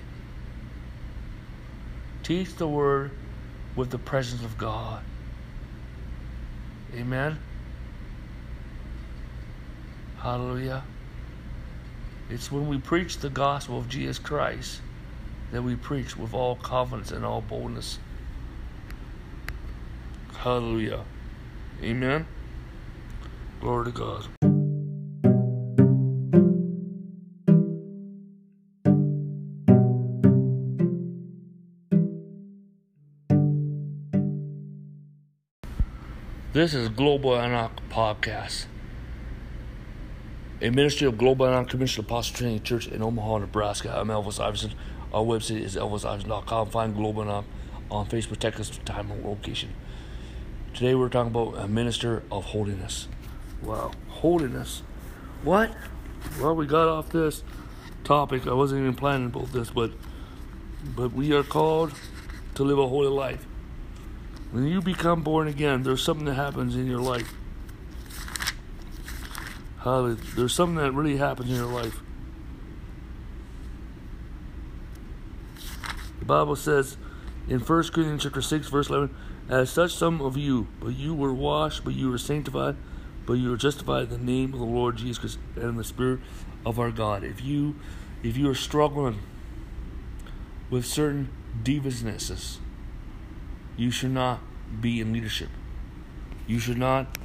[2.21, 3.11] Teach the word
[3.75, 5.01] with the presence of God.
[6.93, 7.39] Amen.
[10.19, 10.83] Hallelujah.
[12.33, 14.79] It's when we preach the gospel of Jesus Christ
[15.51, 17.99] that we preach with all confidence and all boldness.
[20.37, 21.03] Hallelujah.
[21.83, 22.25] Amen.
[23.59, 24.27] Glory to God.
[36.53, 38.67] This is Global Antioch Podcast,
[40.61, 43.97] a ministry of Global Antioch Commission Apostle Training Church in Omaha, Nebraska.
[43.97, 44.73] I'm Elvis Iverson.
[45.11, 46.69] Our website is elvisiverson.com.
[46.69, 47.45] Find Global Antioch
[47.89, 49.73] uh, on Facebook, text time and location.
[50.75, 53.07] Today we're talking about a minister of holiness.
[53.63, 54.83] Wow, holiness.
[55.43, 55.75] What?
[56.39, 57.43] Well, we got off this
[58.03, 58.45] topic.
[58.45, 59.91] I wasn't even planning about this, but
[60.95, 61.91] but we are called
[62.53, 63.47] to live a holy life.
[64.51, 67.33] When you become born again, there's something that happens in your life.
[69.83, 72.01] How there's something that really happens in your life.
[76.19, 76.97] The Bible says
[77.47, 79.15] in 1 Corinthians chapter 6, verse 11,
[79.49, 82.75] As such some of you, but you were washed, but you were sanctified,
[83.25, 86.19] but you were justified in the name of the Lord Jesus Christ and the Spirit
[86.63, 87.23] of our God.
[87.23, 87.75] If you
[88.21, 89.17] if you are struggling
[90.69, 91.29] with certain
[91.63, 92.59] deviousnesses,
[93.77, 94.41] you should not
[94.79, 95.49] be in leadership.
[96.45, 97.17] You should not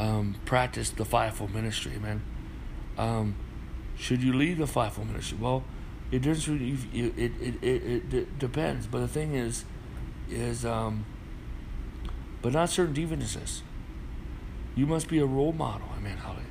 [0.00, 2.22] um, practice the fivefold ministry, man.
[2.96, 3.34] Um,
[3.98, 5.36] should you lead the fivefold ministry?
[5.38, 5.62] Well,
[6.10, 6.26] it.
[6.26, 8.86] It it, it, it, depends.
[8.86, 9.64] But the thing is,
[10.30, 11.04] is um,
[12.40, 13.60] but not certain deviousnesses.
[14.74, 15.88] You must be a role model.
[15.98, 16.16] Amen.
[16.16, 16.46] Hallelujah.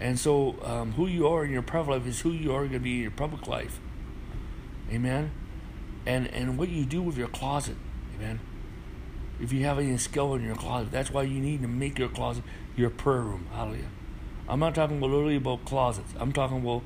[0.00, 2.72] And so, um, who you are in your private life is who you are going
[2.72, 3.80] to be in your public life.
[4.90, 5.30] Amen.
[6.06, 7.76] And and what you do with your closet.
[8.16, 8.40] Amen.
[9.40, 12.08] If you have any skill in your closet, that's why you need to make your
[12.08, 12.42] closet
[12.76, 13.46] your prayer room.
[13.52, 13.90] Hallelujah.
[14.48, 16.12] I'm not talking about literally about closets.
[16.18, 16.82] I'm talking about,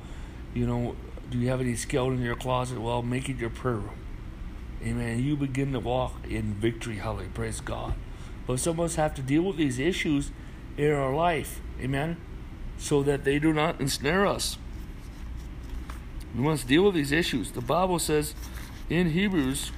[0.53, 0.95] you know,
[1.31, 2.81] Do you have any skeleton in your closet?
[2.81, 3.97] Well, make it your prayer room.
[4.83, 5.23] Amen.
[5.23, 6.97] You begin to walk in victory.
[6.97, 7.29] Hallelujah.
[7.33, 7.93] Praise God.
[8.45, 10.31] But some of us have to deal with these issues
[10.77, 11.61] in our life.
[11.79, 12.17] Amen.
[12.77, 14.57] So that they do not ensnare us.
[16.35, 17.51] We must deal with these issues.
[17.51, 18.35] The Bible says
[18.89, 19.71] in Hebrews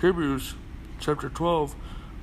[0.00, 0.54] Hebrews
[0.98, 1.74] chapter 12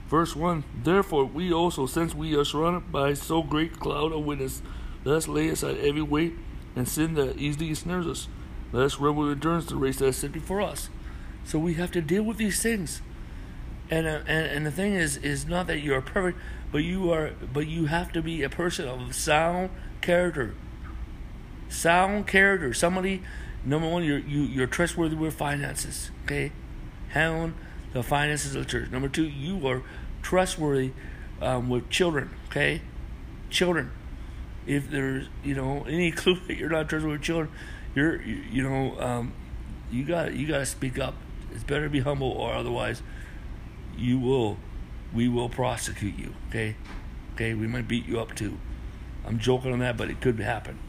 [0.07, 4.25] verse 1 Therefore we also since we are surrounded by so great a cloud of
[4.25, 4.61] witnesses
[5.03, 6.33] let us lay aside every weight
[6.75, 8.27] and sin that easily snares us.
[8.71, 10.89] Let us run with endurance the race that is set before us.
[11.43, 13.01] So we have to deal with these things.
[13.89, 16.37] And, uh, and and the thing is is not that you are perfect
[16.73, 19.69] but you are but you have to be a person of sound
[20.01, 20.55] character.
[21.69, 22.73] Sound character.
[22.73, 23.23] Somebody
[23.63, 26.51] number one you're you, you're trustworthy with finances okay?
[27.09, 27.53] Handling
[27.93, 29.83] the finances of the church number two you are
[30.21, 30.91] trustworthy
[31.41, 32.81] um, with children okay
[33.49, 33.91] children
[34.65, 37.49] if there's you know any clue that you're not trustworthy with children
[37.95, 39.33] you're you, you know um,
[39.91, 41.15] you got you got to speak up
[41.53, 43.01] it's better to be humble or otherwise
[43.97, 44.57] you will
[45.13, 46.33] we will prosecute you.
[46.49, 46.75] Okay,
[47.33, 48.57] okay, we might beat you up too.
[49.25, 50.79] I'm joking on that, but it could happen.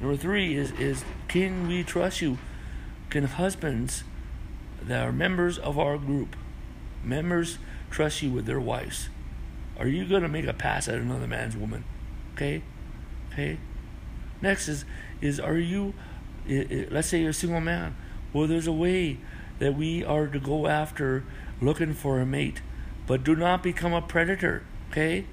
[0.00, 2.38] Number three is is can we trust you?
[3.10, 4.04] Can husbands
[4.86, 6.36] that are members of our group,
[7.04, 7.58] members
[7.90, 9.08] trust you with their wives?
[9.78, 11.84] Are you going to make a pass at another man's woman?
[12.34, 12.62] Okay,
[13.32, 13.58] okay.
[14.40, 14.84] Next is
[15.20, 15.94] is are you?
[16.46, 17.96] Let's say you're a single man.
[18.32, 19.18] Well, there's a way
[19.58, 21.24] that we are to go after
[21.60, 22.60] looking for a mate
[23.06, 24.62] but do not become a predator.
[24.90, 25.26] Okay,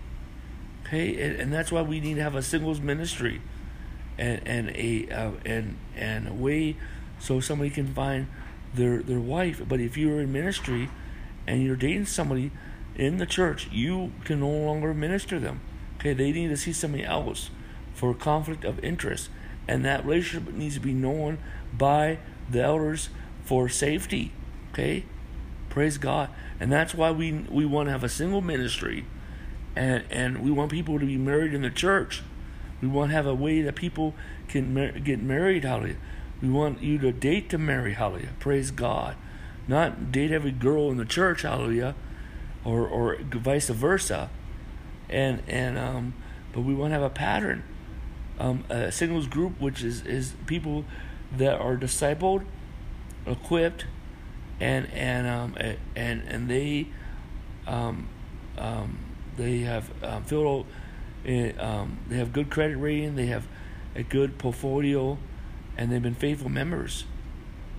[0.85, 3.41] okay, and, and that's why we need to have a singles ministry,
[4.17, 6.75] and and a uh, and and a way
[7.19, 8.27] so somebody can find
[8.73, 9.61] their their wife.
[9.67, 10.89] But if you're in ministry,
[11.47, 12.51] and you're dating somebody
[12.95, 15.61] in the church, you can no longer minister them.
[15.99, 17.49] Okay, they need to see somebody else
[17.93, 19.29] for conflict of interest,
[19.67, 21.37] and that relationship needs to be known
[21.77, 23.09] by the elders
[23.43, 24.31] for safety.
[24.71, 25.05] Okay,
[25.69, 26.29] praise God
[26.59, 29.05] and that's why we we want to have a single ministry,
[29.75, 32.21] and and we want people to be married in the church.
[32.81, 34.13] We want to have a way that people
[34.47, 35.63] can mar- get married.
[35.63, 35.95] Hallelujah.
[36.41, 37.93] We want you to date to marry.
[37.93, 38.33] Hallelujah.
[38.39, 39.15] Praise God.
[39.67, 41.41] Not date every girl in the church.
[41.41, 41.95] Hallelujah.
[42.63, 44.29] Or or vice versa.
[45.09, 46.13] And and um,
[46.53, 47.63] but we want to have a pattern.
[48.39, 50.85] Um, a singles group, which is is people
[51.35, 52.45] that are discipled,
[53.25, 53.85] equipped,
[54.59, 55.55] and and um,
[55.95, 56.87] and and they
[57.67, 58.07] um,
[58.57, 58.97] um,
[59.37, 60.65] they have um, filled
[61.25, 63.47] eh, um, they have good credit rating they have
[63.95, 65.17] a good portfolio
[65.79, 67.05] and they've been faithful members.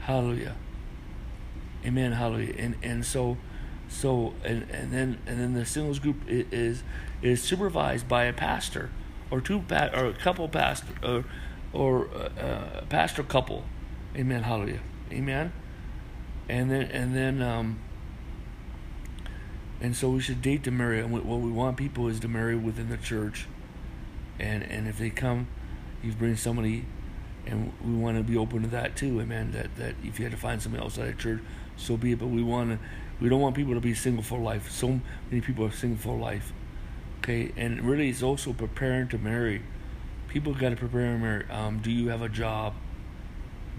[0.01, 0.57] Hallelujah.
[1.85, 2.13] Amen.
[2.13, 2.55] Hallelujah.
[2.57, 3.37] And and so
[3.89, 6.83] so and, and then and then the singles group is
[7.21, 8.89] is supervised by a pastor
[9.31, 11.25] or two pa- or a couple pastor or
[11.75, 13.65] or uh, a pastor couple.
[14.17, 14.45] Amen.
[14.45, 14.81] Hallelujah.
[15.13, 15.53] Amen.
[16.49, 17.81] And then and then um,
[19.79, 21.01] and so we should date to marry.
[21.01, 23.47] And what we want people is to marry within the church,
[24.39, 25.49] and and if they come,
[26.03, 26.87] you bring somebody,
[27.47, 29.21] and we want to be open to that too.
[29.21, 29.53] Amen.
[29.53, 31.41] That that if you had to find somebody outside the church,
[31.77, 32.19] so be it.
[32.19, 32.79] But we want to,
[33.21, 34.71] we don't want people to be single for life.
[34.71, 35.01] So
[35.31, 36.53] many people are single for life.
[37.19, 39.63] Okay, and really, it's also preparing to marry.
[40.29, 41.45] People got to prepare to marry.
[41.51, 42.75] Um, do you have a job?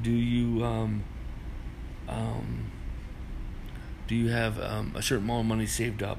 [0.02, 1.04] Do you um,
[2.08, 2.72] um,
[4.08, 6.18] do you have um, a certain amount of money saved up?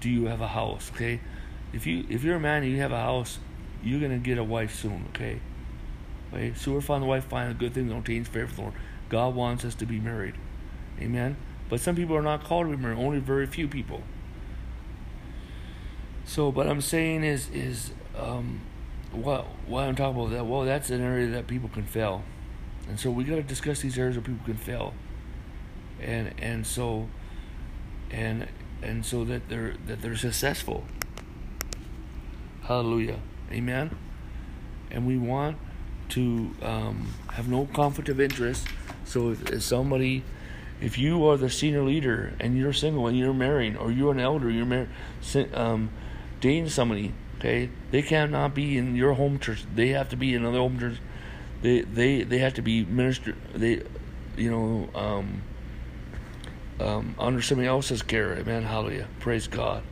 [0.00, 0.90] Do you have a house?
[0.94, 1.20] Okay,
[1.72, 3.38] if you if you're a man and you have a house,
[3.82, 5.06] you're gonna get a wife soon.
[5.10, 5.40] Okay,
[6.56, 8.74] So we're find a wife, find a good thing, don't change the Lord.
[9.08, 10.34] God wants us to be married,
[11.00, 11.36] Amen.
[11.68, 12.98] But some people are not called to be married.
[12.98, 14.02] Only very few people.
[16.24, 18.60] So, what I'm saying is is um,
[19.12, 20.46] what what I'm talking about that.
[20.46, 22.24] Well, that's an area that people can fail,
[22.88, 24.94] and so we got to discuss these areas where people can fail
[26.00, 27.08] and and so
[28.10, 28.48] and
[28.82, 30.84] and so that they're that they're successful.
[32.62, 33.18] Hallelujah,
[33.52, 33.96] Amen.
[34.90, 35.56] And we want
[36.10, 38.66] to um, have no conflict of interest.
[39.04, 40.22] So if, if, somebody,
[40.80, 44.20] if you are the senior leader and you're single and you're married, or you're an
[44.20, 44.88] elder, you're married,
[45.54, 45.90] um,
[46.40, 49.64] dating somebody, okay, they cannot be in your home church.
[49.74, 50.98] They have to be in another home church.
[51.62, 53.34] They they they have to be minister.
[53.54, 53.82] They,
[54.36, 55.42] you know, um,
[56.80, 58.34] um, under somebody else's care.
[58.34, 58.62] Amen.
[58.62, 59.08] Hallelujah.
[59.20, 59.82] Praise God.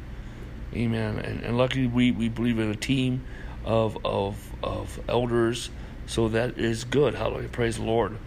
[0.74, 1.18] Amen.
[1.18, 3.24] And, and luckily, we, we believe in a team
[3.64, 5.70] of, of, of elders,
[6.06, 7.14] so that is good.
[7.14, 7.48] Hallelujah.
[7.48, 8.18] Praise the Lord.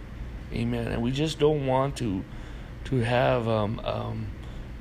[0.52, 0.88] Amen.
[0.88, 2.24] And we just don't want to
[2.84, 4.26] to have um, um,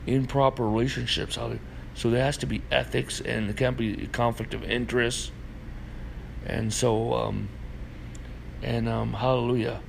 [0.05, 1.35] improper relationships.
[1.35, 1.59] Hallelujah.
[1.95, 5.31] So there has to be ethics, and there can't be conflict of interest.
[6.45, 7.49] And so, um,
[8.61, 9.81] and um, hallelujah,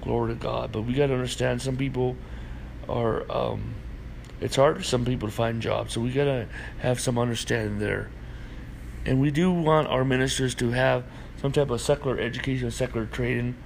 [0.00, 0.72] glory to God.
[0.72, 2.16] But we got to understand some people
[2.88, 3.30] are.
[3.30, 3.74] Um,
[4.40, 6.48] it's hard for some people to find jobs, so we got to
[6.80, 8.10] have some understanding there.
[9.04, 11.04] And we do want our ministers to have
[11.42, 13.56] some type of secular education, secular training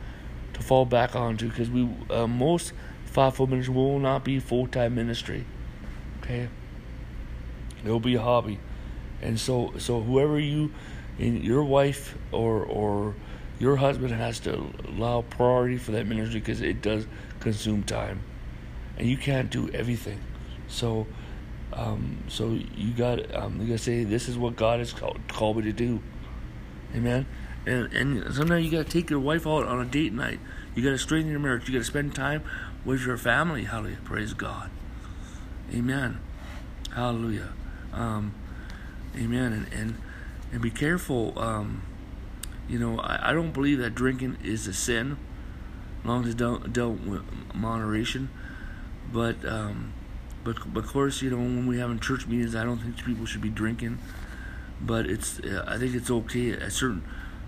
[0.55, 2.73] to fall back onto, because we uh, most
[3.05, 5.45] fivefold ministry will not be full time ministry.
[6.23, 6.49] Okay?
[7.85, 8.59] It'll be a hobby.
[9.21, 10.73] And so so whoever you
[11.19, 13.15] your wife or or
[13.59, 17.07] your husband has to allow priority for that ministry because it does
[17.41, 18.23] consume time.
[18.97, 20.21] And you can't do everything.
[20.69, 21.07] So
[21.75, 25.59] um, so you got um, you gotta say this is what God has called, called
[25.59, 26.01] me to do.
[26.95, 27.27] Amen
[27.67, 30.41] and and sometimes you gotta take your wife out on a date night
[30.75, 32.43] you gotta strengthen your marriage you gotta spend time
[32.85, 34.71] with your family hallelujah praise God
[35.75, 36.21] amen
[36.95, 37.53] hallelujah
[37.97, 38.35] um,
[39.17, 39.53] amen.
[39.53, 39.95] And, and
[40.53, 41.37] and be careful.
[41.39, 41.83] Um,
[42.69, 45.17] you know, I, I don't believe that drinking is a sin,
[46.01, 47.23] as long as it's dealt, dealt with
[47.55, 48.29] moderation.
[49.13, 49.93] But um,
[50.45, 53.27] but of course, you know, when we have in church meetings, I don't think people
[53.27, 53.99] should be drinking.
[54.81, 57.03] But it's I think it's okay at certain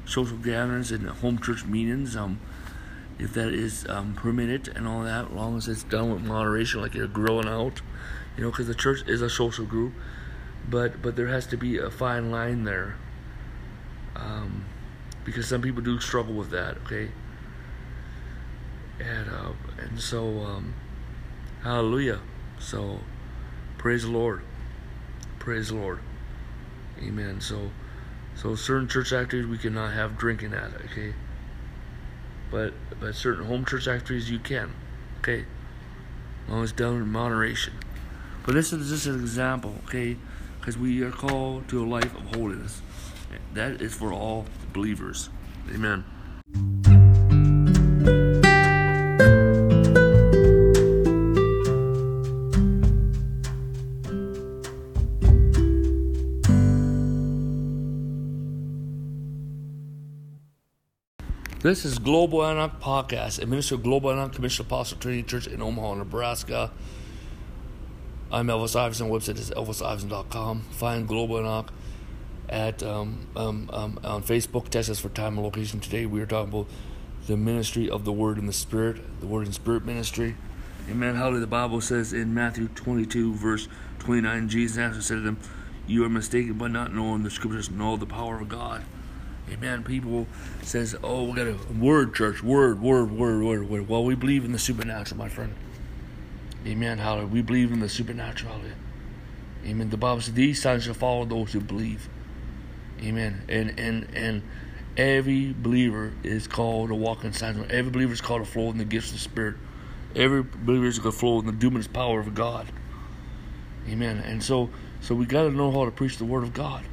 [0.08, 2.16] social gatherings and home church meetings.
[2.16, 2.40] Um,
[3.18, 6.80] if that is um, permitted and all that, as long as it's done with moderation,
[6.80, 7.82] like you're grilling out,
[8.36, 9.92] you know, because the church is a social group
[10.70, 12.96] but but there has to be a fine line there
[14.16, 14.64] um,
[15.24, 17.10] because some people do struggle with that okay?
[19.00, 20.74] And uh, and so um,
[21.62, 22.20] hallelujah.
[22.58, 23.00] So
[23.78, 24.42] praise the lord.
[25.38, 26.00] Praise the lord.
[27.00, 27.40] Amen.
[27.40, 27.70] So
[28.40, 31.12] so certain church activities we cannot have drinking at okay
[32.50, 34.72] but but certain home church activities you can
[35.18, 35.44] okay
[36.50, 37.74] Always done in moderation
[38.46, 40.16] but this is just an example okay
[40.68, 42.82] because we are called to a life of holiness.
[43.54, 45.30] That is for all believers.
[45.72, 46.04] Amen.
[61.60, 65.94] This is Global Antioch Podcast, Minister of Global Antioch Commission Apostle Trinity Church in Omaha,
[65.94, 66.70] Nebraska.
[68.30, 69.10] I'm Elvis Iverson.
[69.10, 70.60] Website is elvisiverson.com.
[70.70, 71.72] Find Global Antioch
[72.48, 74.68] at um, um, um, on Facebook.
[74.68, 75.80] Test us for time and location.
[75.80, 76.68] Today we are talking about
[77.26, 80.36] the ministry of the Word and the Spirit, the Word and Spirit ministry.
[80.88, 81.16] Amen.
[81.16, 81.40] Hallelujah.
[81.40, 83.66] The Bible says in Matthew 22, verse
[83.98, 85.38] 29, Jesus answered said to them,
[85.88, 88.84] You are mistaken by not knowing the Scriptures, know the power of God.
[89.52, 89.82] Amen.
[89.82, 90.26] People
[90.62, 94.44] says, "Oh, we got a word, church, word, word, word, word, word." Well, we believe
[94.44, 95.54] in the supernatural, my friend.
[96.66, 96.98] Amen.
[96.98, 97.28] Hallelujah.
[97.28, 98.52] We believe in the supernatural.
[98.52, 98.74] Hallelujah.
[99.66, 99.90] Amen.
[99.90, 102.08] The Bible says these signs shall follow those who believe.
[103.02, 103.42] Amen.
[103.48, 104.42] And and and
[104.96, 107.64] every believer is called to walk in signs.
[107.70, 109.56] Every believer is called to flow in the gifts of the Spirit.
[110.16, 112.66] Every believer is going to flow in the dunamis power of God.
[113.88, 114.18] Amen.
[114.18, 114.70] And so
[115.00, 116.84] so we got to know how to preach the word of God.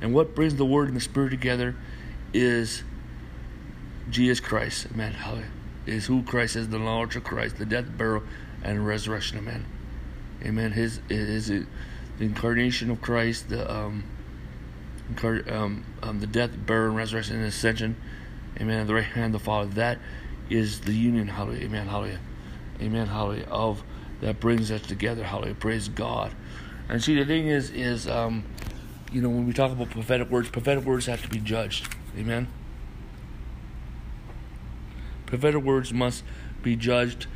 [0.00, 1.74] And what brings the word and the spirit together
[2.32, 2.82] is
[4.10, 4.86] Jesus Christ.
[4.92, 5.12] Amen.
[5.12, 5.48] Hallelujah.
[5.86, 8.22] Is who Christ is, the knowledge of Christ, the death, burial,
[8.62, 9.38] and resurrection.
[9.38, 9.64] Amen.
[10.44, 10.72] Amen.
[10.72, 11.66] His is it
[12.18, 14.04] the incarnation of Christ, the um,
[15.22, 17.96] um, um, the death, burial, and resurrection, and ascension.
[18.60, 18.86] Amen.
[18.86, 19.70] The right hand of the Father.
[19.70, 19.98] That
[20.50, 21.28] is the union.
[21.28, 21.64] Hallelujah.
[21.64, 21.86] Amen.
[21.86, 22.20] Hallelujah.
[22.80, 23.06] Amen.
[23.06, 23.46] Hallelujah.
[23.46, 23.82] Of
[24.20, 25.24] that brings us together.
[25.24, 25.54] Hallelujah.
[25.54, 26.34] Praise God.
[26.88, 28.44] And see, the thing is, is um,
[29.12, 31.88] you know, when we talk about prophetic words, prophetic words have to be judged.
[32.16, 32.48] Amen.
[35.26, 36.24] Prophetic words must
[36.62, 37.26] be judged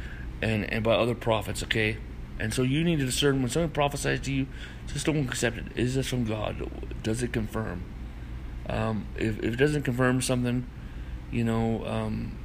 [0.41, 1.99] and, and by other prophets, okay?
[2.39, 4.47] And so you need to discern when someone prophesies to you,
[4.87, 5.66] just don't accept it.
[5.77, 6.68] Is this from God?
[7.03, 7.85] Does it confirm?
[8.68, 10.66] Um, if, if it doesn't confirm something,
[11.31, 12.37] you know, um,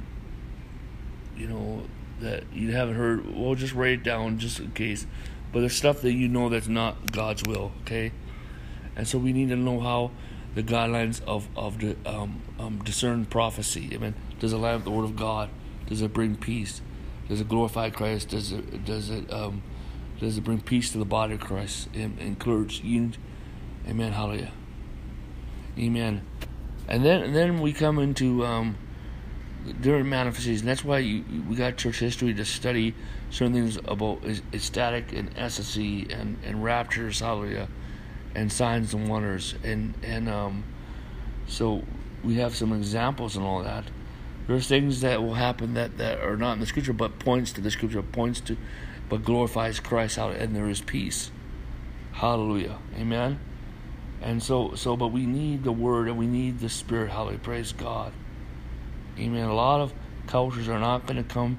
[1.36, 1.84] you know,
[2.20, 5.06] that you haven't heard, well, just write it down just in case.
[5.52, 8.12] But there's stuff that you know that's not God's will, okay?
[8.98, 10.10] And so we need to know how
[10.54, 13.90] the guidelines of, of the um, um, discern prophecy.
[13.94, 15.48] I mean, does it line up the Word of God?
[15.86, 16.82] Does it bring peace?
[17.28, 18.30] Does it glorify Christ?
[18.30, 19.62] Does it does it um,
[20.18, 21.88] does it bring peace to the body of Christ?
[21.94, 23.18] and encourage unity.
[23.86, 24.12] Amen.
[24.12, 24.52] Hallelujah.
[25.78, 26.22] Amen.
[26.88, 28.76] And then and then we come into um,
[29.80, 30.62] different manifestations.
[30.62, 32.94] That's why you, we got church history to study
[33.30, 37.20] certain things about ecstatic and ecstasy and and raptures.
[37.20, 37.68] Hallelujah.
[38.34, 40.64] And signs and wonders and and um,
[41.48, 41.82] so
[42.22, 43.84] we have some examples and all that.
[44.46, 47.60] There's things that will happen that, that are not in the scripture, but points to
[47.60, 48.56] the scripture, points to,
[49.08, 51.30] but glorifies Christ out, and there is peace.
[52.12, 52.78] Hallelujah.
[52.96, 53.40] Amen.
[54.22, 57.10] And so, so, but we need the Word and we need the Spirit.
[57.10, 57.38] Hallelujah.
[57.38, 58.12] Praise God.
[59.18, 59.46] Amen.
[59.48, 59.92] A lot of
[60.26, 61.58] cultures are not going to come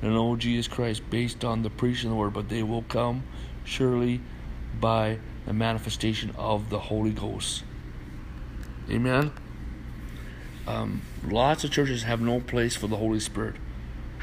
[0.00, 3.22] to know Jesus Christ based on the preaching of the Word, but they will come
[3.64, 4.20] surely
[4.80, 5.18] by
[5.50, 7.64] the manifestation of the Holy Ghost.
[8.88, 9.32] Amen.
[10.64, 13.56] Um, lots of churches have no place for the Holy Spirit.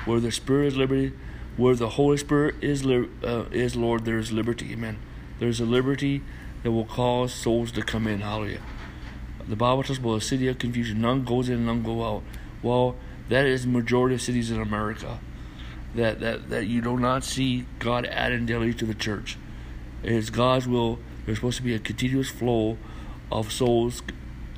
[0.06, 1.12] Where the Spirit is liberty,
[1.58, 4.72] where the Holy Spirit is uh, is Lord, there is liberty.
[4.72, 5.00] Amen.
[5.38, 6.22] There's a liberty
[6.64, 8.22] that will cause souls to come in.
[8.22, 8.62] Hallelujah.
[9.50, 11.02] The Bible talks about a city of confusion.
[11.02, 12.24] None goes in, and none go out.
[12.64, 12.96] Well,
[13.28, 15.20] that is the majority of cities in America.
[15.94, 19.38] That that that you do not see God adding daily to the church.
[20.04, 21.00] It is God's will.
[21.28, 22.78] There's supposed to be a continuous flow
[23.30, 24.02] of souls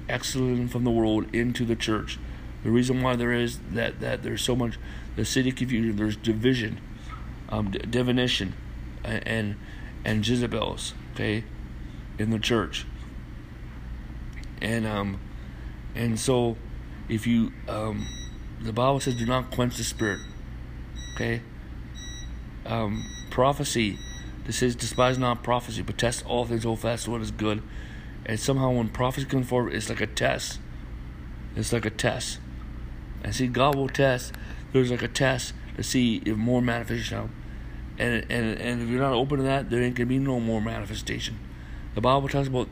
[0.07, 2.19] exiting from the world into the church.
[2.63, 4.77] The reason why there is that that there's so much
[5.15, 5.95] the city confusion.
[5.95, 6.79] There's division,
[7.49, 8.53] um, divination,
[9.03, 9.55] and, and
[10.05, 10.93] and Jezebels.
[11.15, 11.43] Okay,
[12.19, 12.85] in the church.
[14.61, 15.19] And um,
[15.95, 16.55] and so,
[17.07, 18.05] if you um,
[18.61, 20.19] the Bible says, do not quench the spirit.
[21.15, 21.41] Okay.
[22.67, 23.97] Um, prophecy.
[24.49, 27.61] This says, despise not prophecy, but test all things, hold fast to what is good.
[28.25, 30.59] And somehow, when prophecy comes forward, it's like a test.
[31.55, 32.39] It's like a test.
[33.23, 34.33] And see, God will test.
[34.73, 37.29] There's like a test to see if more manifestation.
[37.99, 40.61] And and and if you're not open to that, there ain't gonna be no more
[40.61, 41.37] manifestation.
[41.93, 42.69] The Bible talks about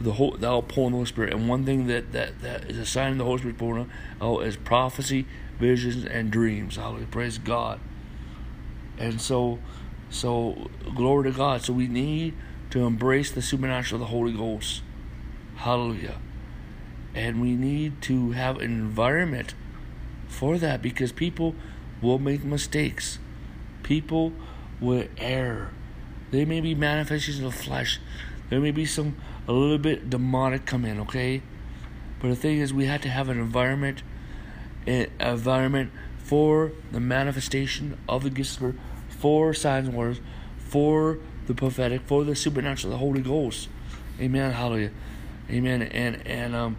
[0.00, 2.78] the whole the outpouring of the Holy Spirit, and one thing that, that, that is
[2.78, 3.88] a sign of the Holy Spirit pouring out
[4.22, 5.26] oh, is prophecy,
[5.60, 6.76] visions, and dreams.
[6.76, 7.08] Hallelujah!
[7.10, 7.80] Praise God.
[8.96, 9.58] And so,
[10.10, 11.62] so glory to God.
[11.62, 12.34] So we need
[12.70, 14.82] to embrace the supernatural of the Holy Ghost.
[15.56, 16.18] Hallelujah.
[17.14, 19.54] And we need to have an environment
[20.28, 21.54] for that because people
[22.00, 23.18] will make mistakes.
[23.82, 24.32] People
[24.80, 25.70] will err.
[26.30, 27.98] They may be manifestations of flesh.
[28.50, 31.42] There may be some a little bit demonic come in, okay?
[32.20, 34.02] But the thing is, we have to have an environment,
[34.86, 38.74] an environment for the manifestation of the gifts of
[39.18, 40.20] for signs and wonders,
[40.58, 43.68] for the prophetic, for the supernatural, the Holy Ghost.
[44.20, 44.52] Amen.
[44.52, 44.90] Hallelujah.
[45.50, 45.82] Amen.
[45.82, 46.76] And and um,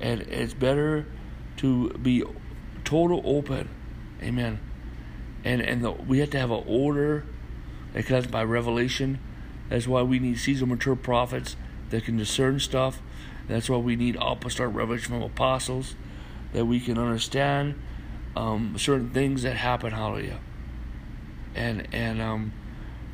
[0.00, 1.06] and it's better
[1.58, 2.24] to be
[2.84, 3.68] total open.
[4.22, 4.60] Amen.
[5.44, 7.24] And and the, we have to have an order
[7.92, 9.18] that comes by revelation
[9.70, 11.56] that's why we need seasoned mature prophets
[11.90, 13.00] that can discern stuff.
[13.48, 15.94] That's why we need apostolic revelation from apostles
[16.52, 17.80] that we can understand
[18.36, 19.92] um, certain things that happen.
[19.92, 20.40] Hallelujah.
[21.54, 22.52] And and um,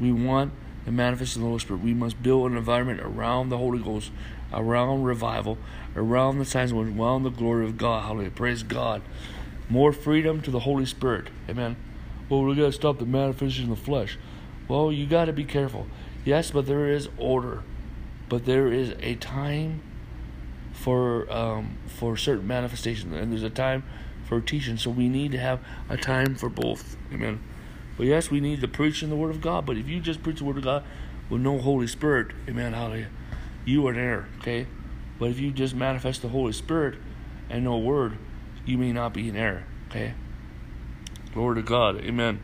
[0.01, 0.53] we want
[0.84, 1.82] the manifestation of the Holy Spirit.
[1.82, 4.11] We must build an environment around the Holy Ghost,
[4.53, 5.59] around revival,
[5.95, 8.05] around the signs around the glory of God.
[8.05, 8.30] Hallelujah.
[8.30, 9.03] Praise God.
[9.68, 11.28] More freedom to the Holy Spirit.
[11.49, 11.76] Amen.
[12.28, 14.18] Well, we gotta stop the manifestation of the flesh.
[14.68, 15.87] Well, you gotta be careful.
[16.24, 17.62] Yes, but there is order,
[18.28, 19.82] but there is a time
[20.72, 23.84] for um, for certain manifestations, and there's a time
[24.28, 24.76] for teaching.
[24.76, 26.97] So we need to have a time for both.
[27.12, 27.41] Amen.
[27.97, 29.64] But yes, we need to preach in the Word of God.
[29.66, 30.84] But if you just preach the Word of God
[31.30, 33.09] with no Holy Spirit, Amen, Hallelujah,
[33.64, 34.28] you are in error.
[34.40, 34.66] Okay.
[35.18, 36.99] But if you just manifest the Holy Spirit
[37.49, 38.18] and no Word,
[38.66, 39.64] you may not be in error.
[39.88, 40.14] Okay.
[41.32, 41.97] Glory to God.
[42.01, 42.40] Amen.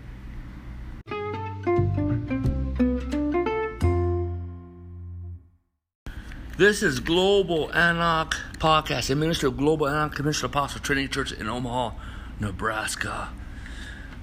[6.57, 11.49] This is Global Antioch Podcast, a minister of Global Antioch Commission Apostle Trinity Church in
[11.49, 11.93] Omaha,
[12.39, 13.31] Nebraska.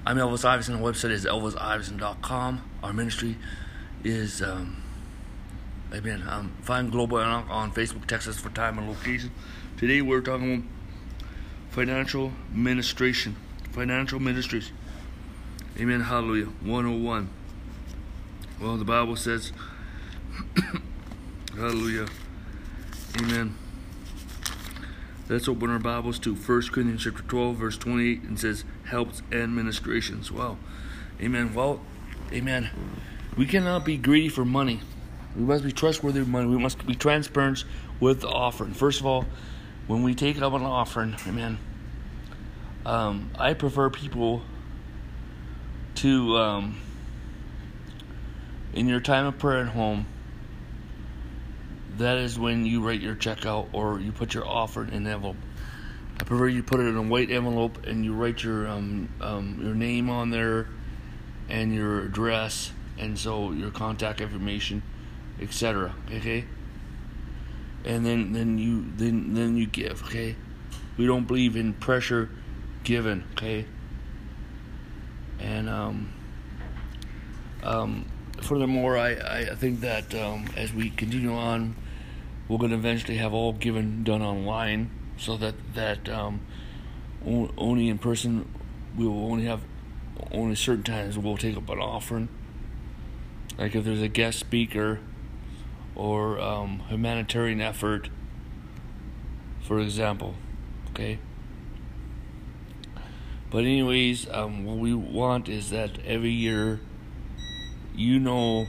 [0.06, 0.80] I'm Elvis Iverson.
[0.80, 2.62] The website is elvisiverson.com.
[2.82, 3.36] Our ministry
[4.02, 4.82] is, um,
[5.92, 9.30] amen, um, find Global on Facebook, Texas for time and location.
[9.76, 10.68] Today we're talking about
[11.68, 13.36] financial ministration,
[13.72, 14.72] financial ministries.
[15.78, 16.46] Amen, hallelujah.
[16.46, 17.28] 101.
[18.58, 19.52] Well, the Bible says,
[21.54, 22.06] hallelujah.
[23.20, 23.54] Amen.
[25.30, 29.54] Let's open our Bibles to 1 Corinthians chapter 12, verse 28, and says, helps and
[29.54, 30.32] ministrations.
[30.32, 30.58] Well,
[31.20, 31.54] amen.
[31.54, 31.80] Well,
[32.32, 32.68] amen.
[33.36, 34.80] We cannot be greedy for money.
[35.36, 36.48] We must be trustworthy with money.
[36.48, 37.62] We must be transparent
[38.00, 38.74] with the offering.
[38.74, 39.24] First of all,
[39.86, 41.58] when we take up an offering, amen,
[42.84, 44.42] um, I prefer people
[45.94, 46.80] to, um,
[48.74, 50.06] in your time of prayer at home,
[52.00, 55.06] that is when you write your check out or you put your offer in an
[55.06, 55.36] envelope.
[56.18, 59.60] I prefer you put it in a white envelope and you write your um, um,
[59.62, 60.66] your name on there
[61.48, 64.82] and your address and so your contact information,
[65.40, 65.94] etc.
[66.16, 66.44] Okay.
[67.84, 70.02] And then then you then then you give.
[70.04, 70.36] Okay.
[70.96, 72.30] We don't believe in pressure
[72.84, 73.24] given.
[73.32, 73.66] Okay.
[75.38, 76.12] And um
[77.62, 78.06] um
[78.42, 81.76] furthermore, I, I think that um, as we continue on,
[82.50, 86.40] we're going to eventually have all given done online, so that that um,
[87.24, 88.52] only in person
[88.96, 89.60] we will only have
[90.32, 92.28] only certain times we'll take up an offering.
[93.56, 94.98] Like if there's a guest speaker
[95.94, 98.08] or um, humanitarian effort,
[99.62, 100.34] for example.
[100.90, 101.20] Okay.
[103.48, 106.80] But anyways, um, what we want is that every year,
[107.94, 108.66] you know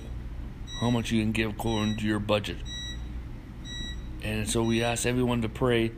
[0.80, 2.58] how much you can give according to your budget.
[4.24, 5.92] And so we ask everyone to pray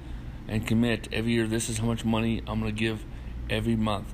[0.48, 1.48] and commit every year.
[1.48, 3.04] This is how much money I'm going to give
[3.50, 4.14] every month,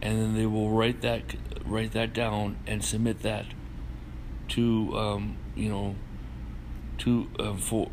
[0.00, 1.22] and then they will write that
[1.64, 3.46] write that down and submit that
[4.48, 5.94] to um, you know
[6.98, 7.90] to uh, for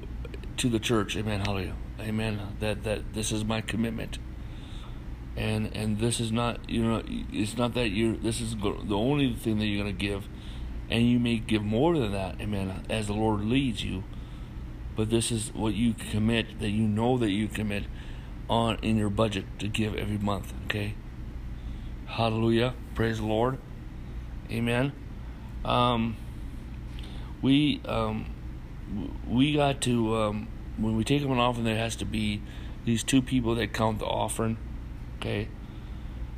[0.58, 1.16] to the church.
[1.18, 1.42] Amen.
[1.42, 1.76] Hallelujah.
[2.00, 2.40] Amen.
[2.60, 4.20] That that this is my commitment.
[5.38, 9.34] And and this is not you know it's not that you this is the only
[9.34, 10.28] thing that you're going to give,
[10.90, 12.40] and you may give more than that.
[12.40, 12.86] Amen.
[12.90, 14.04] As the Lord leads you,
[14.96, 17.84] but this is what you commit that you know that you commit
[18.50, 20.54] on in your budget to give every month.
[20.66, 20.96] Okay.
[22.06, 22.74] Hallelujah.
[22.94, 23.58] Praise the Lord.
[24.50, 24.94] Amen.
[25.64, 26.16] Um,
[27.42, 28.28] we um,
[29.28, 32.42] we got to um, when we take them an offering, there has to be
[32.86, 34.58] these two people that count the offering.
[35.18, 35.48] Okay.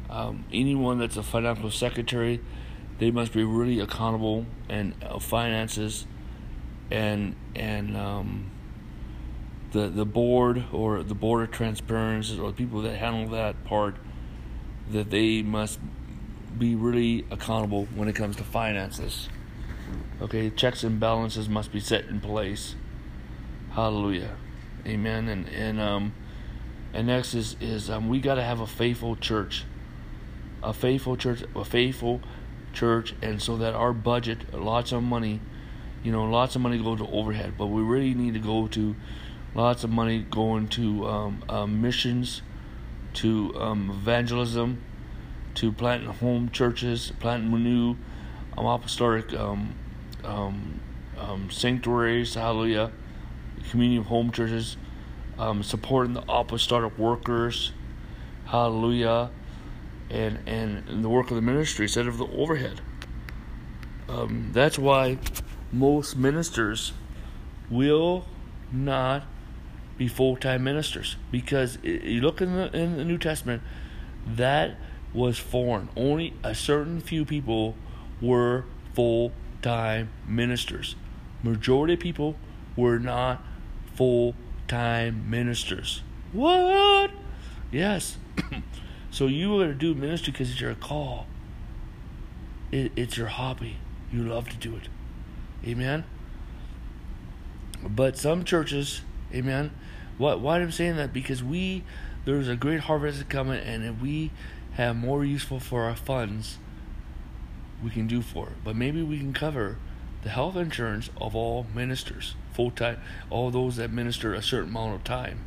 [0.09, 2.39] Um, anyone that's a financial secretary,
[2.99, 6.07] they must be really accountable and uh, finances,
[6.91, 8.51] and and um,
[9.71, 13.95] the the board or the board of transparency or the people that handle that part,
[14.91, 15.79] that they must
[16.57, 19.29] be really accountable when it comes to finances.
[20.21, 22.75] Okay, checks and balances must be set in place.
[23.71, 24.35] Hallelujah.
[24.85, 25.27] Amen.
[25.27, 26.13] And and um
[26.93, 29.65] and next is is um we got to have a faithful church.
[30.63, 32.21] A faithful church, a faithful
[32.73, 35.39] church and so that our budget, lots of money,
[36.07, 38.95] you know, lots of money go to overhead, but we really need to go to
[39.53, 42.41] lots of money going to um, uh, missions,
[43.15, 44.81] to um, evangelism,
[45.55, 47.97] to planting home churches, planting new
[48.57, 49.75] um, apostolic um,
[50.23, 50.79] um,
[51.17, 52.89] um, sanctuaries, hallelujah,
[53.69, 54.77] community of home churches,
[55.61, 57.73] supporting the apostolic workers,
[58.45, 59.29] hallelujah,
[60.09, 62.79] and, and, and the work of the ministry instead of the overhead.
[64.53, 65.17] That's why
[65.71, 66.93] most ministers
[67.69, 68.25] will
[68.71, 69.23] not
[69.97, 73.63] be full-time ministers because you look in the in the New Testament
[74.25, 74.77] that
[75.13, 77.75] was foreign only a certain few people
[78.21, 80.95] were full time ministers.
[81.43, 82.35] Majority of people
[82.75, 83.43] were not
[83.95, 84.35] full
[84.67, 86.01] time ministers.
[86.31, 87.11] What?
[87.71, 88.17] Yes.
[89.11, 91.27] so you were to do ministry because it's your call.
[92.71, 93.77] It, it's your hobby.
[94.11, 94.89] You love to do it.
[95.65, 96.03] Amen.
[97.87, 99.01] But some churches,
[99.33, 99.71] amen.
[100.17, 101.13] What why I'm saying that?
[101.13, 101.83] Because we
[102.25, 104.31] there's a great harvest coming and if we
[104.73, 106.57] have more useful for our funds
[107.83, 108.55] we can do for it.
[108.63, 109.77] But maybe we can cover
[110.23, 112.99] the health insurance of all ministers, full time,
[113.29, 115.41] all those that minister a certain amount of time.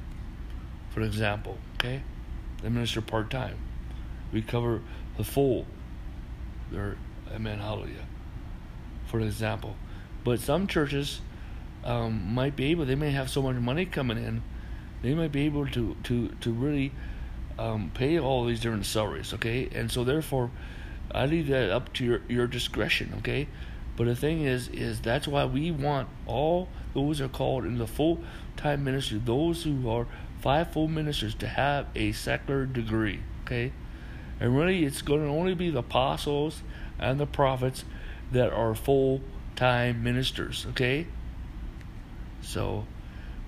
[0.91, 2.03] For example, okay,
[2.63, 3.57] they minister part time.
[4.33, 4.81] We cover
[5.17, 5.67] the full.
[6.71, 6.97] Their
[7.33, 8.07] amen, hallelujah.
[9.07, 9.77] For example,
[10.25, 11.21] but some churches
[11.85, 12.85] um, might be able.
[12.85, 14.43] They may have so much money coming in,
[15.03, 16.93] they might be able to to to really
[17.59, 19.33] um, pay all these different salaries.
[19.35, 20.51] Okay, and so therefore
[21.13, 23.49] I leave that up to your, your discretion, okay?
[23.97, 27.79] But the thing is, is that's why we want all those who are called in
[27.79, 28.21] the full
[28.57, 30.07] time ministry, those who are
[30.41, 33.73] five full ministers to have a secular degree, okay?
[34.39, 36.63] And really, it's going to only be the apostles
[36.99, 37.85] and the prophets
[38.33, 39.21] that are full
[39.61, 41.07] time ministers, okay?
[42.41, 42.87] So,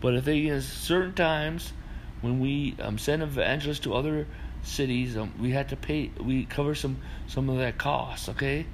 [0.03, 1.73] but the thing is, certain times
[2.21, 4.27] when we um, send evangelists to other
[4.63, 6.11] cities, um, we had to pay.
[6.21, 8.67] We cover some some of that cost, okay?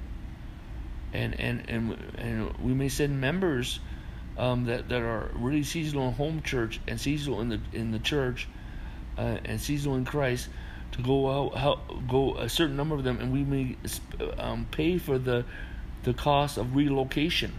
[1.13, 3.79] And and and and we may send members
[4.37, 7.99] um, that that are really seasonal in home church and seasonal in the in the
[7.99, 8.49] church
[9.17, 10.49] uh, and seasonal in Christ
[10.91, 11.79] to go out help,
[12.09, 13.77] go a certain number of them, and we may
[14.37, 15.45] um, pay for the
[16.03, 17.53] the cost of relocation.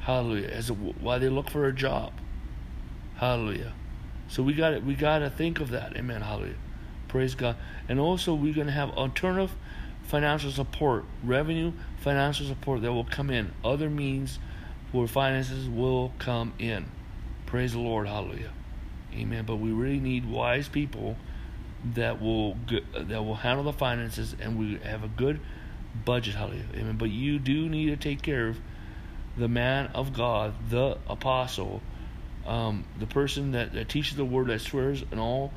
[0.00, 0.48] Hallelujah!
[0.48, 2.12] As while they look for a job.
[3.16, 3.72] Hallelujah.
[4.28, 5.96] So we got we got to think of that.
[5.96, 6.22] Amen.
[6.22, 6.56] Hallelujah.
[7.08, 7.56] Praise God.
[7.88, 9.54] And also, we're going to have alternative
[10.04, 13.52] financial support, revenue financial support that will come in.
[13.64, 14.38] Other means
[14.90, 16.86] for finances will come in.
[17.46, 18.08] Praise the Lord.
[18.08, 18.50] Hallelujah.
[19.14, 19.44] Amen.
[19.44, 21.16] But we really need wise people
[21.94, 22.56] that will
[22.96, 25.40] that will handle the finances, and we have a good
[26.04, 26.96] budget, hallelujah, amen.
[26.96, 28.58] But you do need to take care of
[29.36, 31.82] the man of God, the apostle,
[32.46, 35.52] um, the person that, that teaches the word, that swears, and all,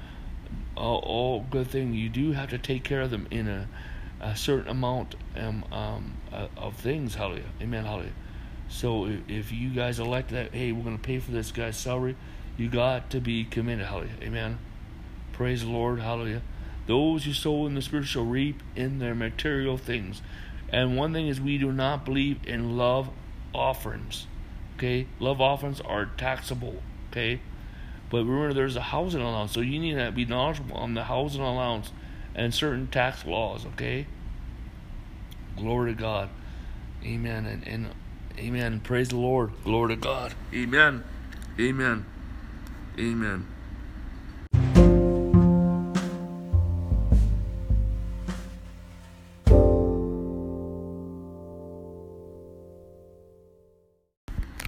[0.76, 1.94] all, all good thing.
[1.94, 3.68] You do have to take care of them in a,
[4.22, 8.12] a certain amount um, um, uh, of things, hallelujah, amen, hallelujah.
[8.68, 11.78] So if, if you guys elect that, hey, we're going to pay for this guy's
[11.78, 12.16] salary,
[12.58, 14.58] you got to be committed, hallelujah, amen.
[15.34, 16.42] Praise the Lord, hallelujah.
[16.88, 20.22] Those who sow in the spirit shall reap in their material things.
[20.70, 23.10] And one thing is, we do not believe in love
[23.54, 24.28] offerings.
[24.76, 26.82] Okay, love offerings are taxable.
[27.12, 27.40] Okay,
[28.10, 31.42] but remember, there's a housing allowance, so you need to be knowledgeable on the housing
[31.42, 31.92] allowance
[32.36, 33.66] and certain tax laws.
[33.66, 34.06] Okay,
[35.56, 36.30] glory to God,
[37.04, 37.90] Amen, and, and
[38.38, 38.82] Amen.
[38.82, 41.04] Praise the Lord, glory to God, Amen,
[41.58, 42.06] Amen,
[43.00, 43.48] Amen.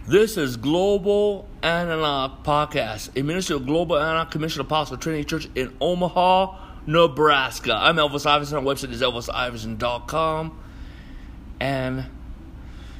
[0.07, 5.75] This is Global Antioch Podcast, a ministry of Global Antioch Commission Apostle Trinity Church in
[5.81, 7.73] Omaha, Nebraska.
[7.75, 8.55] I'm Elvis Iverson.
[8.55, 10.59] Our website is elvisiverson.com.
[11.59, 12.05] And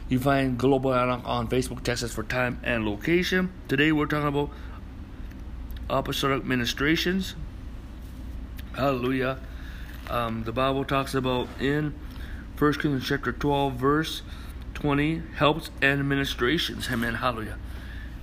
[0.09, 3.53] you find Global Antioch on Facebook, Texas for time and location.
[3.69, 4.49] Today we're talking about
[5.89, 7.35] apostolic ministrations.
[8.75, 9.39] Hallelujah.
[10.09, 11.95] Um, the Bible talks about in
[12.57, 14.23] 1 Corinthians chapter 12, verse
[14.77, 16.87] 20 helps and administrations.
[16.91, 17.15] Amen.
[17.15, 17.57] Hallelujah.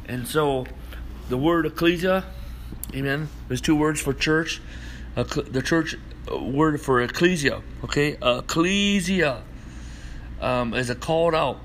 [0.07, 0.67] And so
[1.29, 2.23] the word ecclesia,
[2.95, 4.63] amen, there's two words for church.
[5.17, 5.97] the church
[6.31, 8.17] uh, word for ecclesia, okay?
[8.23, 9.43] Ecclesia
[10.41, 11.59] um, is a called out.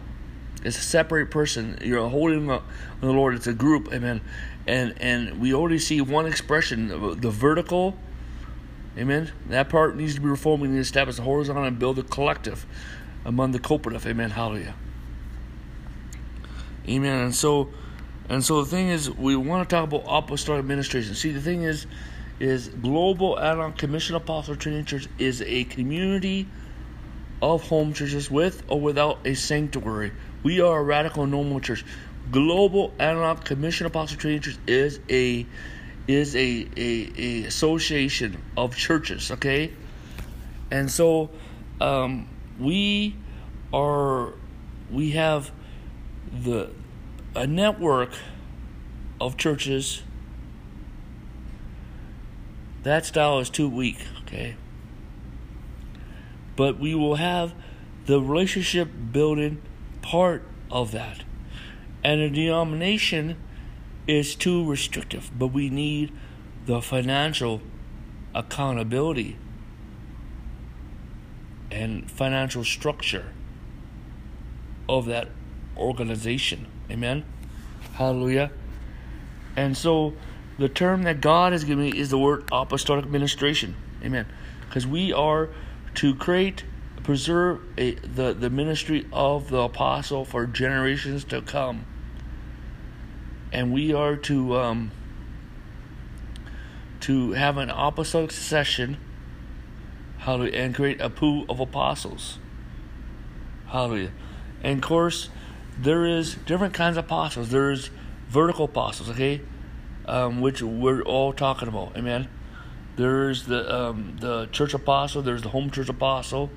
[0.63, 1.77] It's a separate person.
[1.83, 2.61] You're holding the
[3.03, 3.35] Lord.
[3.35, 4.21] It's a group, amen.
[4.65, 6.87] And and we already see one expression,
[7.21, 7.95] the vertical,
[8.97, 9.31] amen.
[9.49, 10.63] That part needs to be reformed.
[10.63, 12.65] We need to establish the horizontal and build a collective
[13.25, 14.05] among the cooperative.
[14.07, 14.29] Amen.
[14.29, 14.75] Hallelujah.
[16.87, 17.25] Amen.
[17.25, 17.69] And so,
[18.29, 21.15] and so the thing is, we want to talk about apostolic administration.
[21.15, 21.85] See, the thing is,
[22.39, 26.47] is Global Antioch Commission Apostle Training Church is a community
[27.41, 30.11] of home churches with or without a sanctuary.
[30.43, 31.85] We are a radical normal church.
[32.31, 35.45] Global Antioch Commission Apostle Training Church is a
[36.07, 39.31] is a, a, a association of churches.
[39.31, 39.73] Okay,
[40.71, 41.29] and so
[41.81, 42.27] um,
[42.59, 43.15] we
[43.73, 44.33] are
[44.91, 45.51] we have
[46.31, 46.71] the
[47.35, 48.11] a network
[49.21, 50.03] of churches.
[52.83, 54.55] That style is too weak okay?
[56.55, 57.53] But we will have
[58.05, 59.61] the relationship building
[60.01, 61.23] part of that.
[62.03, 63.37] And a denomination
[64.07, 66.11] is too restrictive but we need
[66.65, 67.61] the financial
[68.33, 69.37] accountability
[71.71, 73.25] and financial structure
[74.87, 75.29] of that
[75.77, 76.67] organization.
[76.89, 77.23] Amen.
[77.93, 78.51] Hallelujah.
[79.55, 80.13] And so
[80.57, 83.75] the term that God has given me is the word apostolic administration.
[84.03, 84.25] Amen.
[84.67, 85.49] Because we are
[85.95, 86.63] to create,
[87.03, 91.85] preserve a, the, the ministry of the apostle for generations to come.
[93.51, 94.91] And we are to um,
[97.01, 98.97] to have an apostolic succession
[100.19, 100.57] Hallelujah.
[100.57, 102.39] And create a pool of apostles.
[103.67, 104.11] Hallelujah.
[104.63, 105.29] And of course,
[105.77, 107.49] there is different kinds of apostles.
[107.49, 107.89] There's
[108.27, 109.41] vertical apostles, okay?
[110.05, 111.95] Um, which we're all talking about.
[111.95, 112.27] Amen.
[112.95, 116.49] There's the um, the church apostle, there's the home church apostle,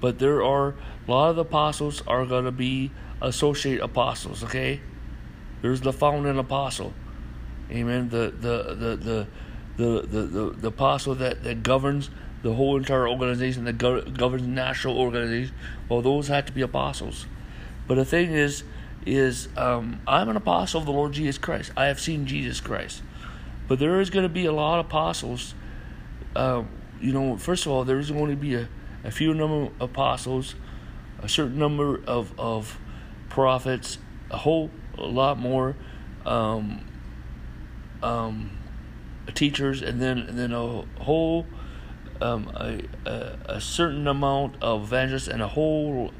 [0.00, 0.74] but there are
[1.06, 4.80] a lot of the apostles are gonna be associate apostles, okay?
[5.60, 6.94] There's the founding apostle.
[7.70, 8.08] Amen.
[8.08, 9.26] The the the the
[9.76, 12.10] the the, the, the apostle that, that governs
[12.42, 15.54] the whole entire organization that go- governs the national organization,
[15.88, 17.26] well, those had to be apostles.
[17.86, 18.64] But the thing is,
[19.06, 21.72] is um, I'm an apostle of the Lord Jesus Christ.
[21.76, 23.02] I have seen Jesus Christ.
[23.66, 25.54] But there is going to be a lot of apostles.
[26.34, 26.64] Uh,
[27.00, 28.68] you know, first of all, there is going to be a,
[29.04, 30.54] a few number of apostles,
[31.22, 32.78] a certain number of, of
[33.28, 33.98] prophets,
[34.30, 35.76] a whole a lot more
[36.26, 36.84] um,
[38.02, 38.50] um,
[39.34, 41.46] teachers, and then and then a whole
[42.20, 46.12] um, a, a, a, certain amount of evangelists and a whole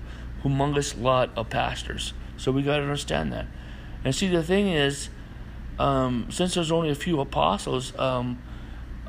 [0.42, 2.12] humongous lot of pastors.
[2.36, 3.46] So we got to understand that.
[4.04, 5.08] And see, the thing is,
[5.78, 8.42] um, since there's only a few apostles, um,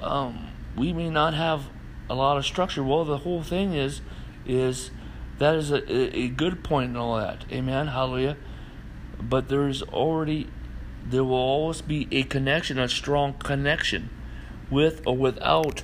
[0.01, 1.69] um, we may not have
[2.09, 2.83] a lot of structure.
[2.83, 4.01] Well, the whole thing is,
[4.45, 4.91] is
[5.37, 7.45] that is a, a good point and all that.
[7.51, 7.87] Amen.
[7.87, 8.37] Hallelujah.
[9.21, 10.47] But there's already,
[11.05, 14.09] there will always be a connection, a strong connection,
[14.69, 15.83] with or without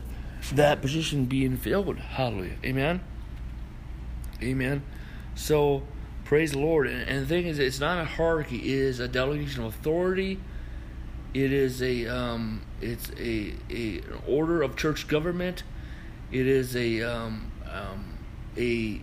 [0.52, 1.98] that position being filled.
[1.98, 2.58] Hallelujah.
[2.64, 3.02] Amen.
[4.42, 4.84] Amen.
[5.34, 5.84] So,
[6.24, 6.88] praise the Lord.
[6.88, 8.58] And, and the thing is, it's not a hierarchy.
[8.58, 10.40] It is a delegation of authority.
[11.34, 15.64] It is a um, it's a, a an order of church government.
[16.32, 18.18] It is a um, um,
[18.56, 19.02] a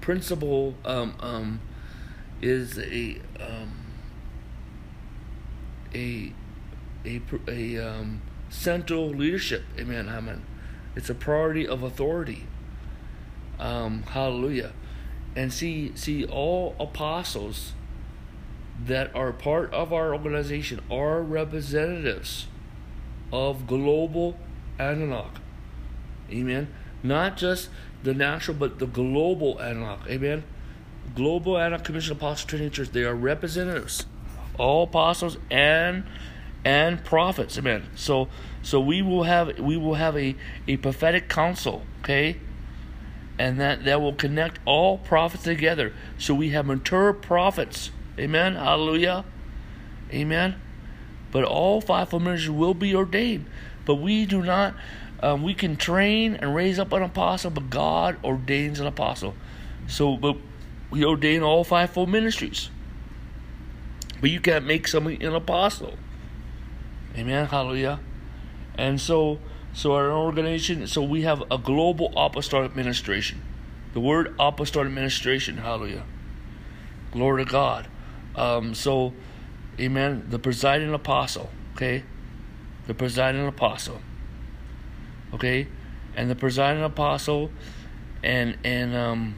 [0.00, 1.60] principle um, um,
[2.40, 3.72] is a um,
[5.94, 6.32] a
[7.04, 8.20] a a um,
[8.52, 9.64] central leadership.
[9.78, 10.08] Amen.
[10.08, 10.44] Amen.
[10.94, 12.46] It's a priority of authority.
[13.58, 14.72] Um, hallelujah.
[15.34, 17.72] And see, see, all apostles
[18.84, 22.46] that are part of our organization are representatives
[23.32, 24.36] of global
[24.78, 25.40] Antioch.
[26.30, 26.68] Amen.
[27.02, 27.70] Not just
[28.02, 30.00] the natural, but the global Antioch.
[30.08, 30.44] Amen.
[31.14, 32.90] Global Antioch Commission Apostle Training Church.
[32.90, 34.06] They are representatives,
[34.58, 36.04] all apostles and
[36.64, 37.58] and prophets.
[37.58, 37.88] Amen.
[37.94, 38.28] So
[38.62, 40.36] so we will have we will have a,
[40.68, 42.38] a prophetic council, okay?
[43.38, 45.92] And that, that will connect all prophets together.
[46.18, 47.90] So we have mature prophets.
[48.18, 48.54] Amen.
[48.54, 49.24] Hallelujah.
[50.12, 50.60] Amen.
[51.32, 53.46] But all fivefold ministers will be ordained.
[53.84, 54.74] But we do not
[55.22, 59.34] um, we can train and raise up an apostle, but God ordains an apostle.
[59.88, 60.36] So but
[60.90, 62.70] we ordain all fivefold ministries.
[64.20, 65.94] But you can't make somebody an apostle.
[67.16, 67.46] Amen.
[67.46, 68.00] Hallelujah.
[68.76, 69.38] And so,
[69.74, 73.42] so our organization, so we have a global apostolic administration.
[73.92, 76.04] The word apostolic administration, hallelujah.
[77.10, 77.88] Glory to God.
[78.34, 79.12] Um, so,
[79.78, 80.26] amen.
[80.30, 82.02] The presiding apostle, okay?
[82.86, 84.00] The presiding apostle,
[85.34, 85.68] okay?
[86.16, 87.50] And the presiding apostle
[88.22, 89.34] and, and, um,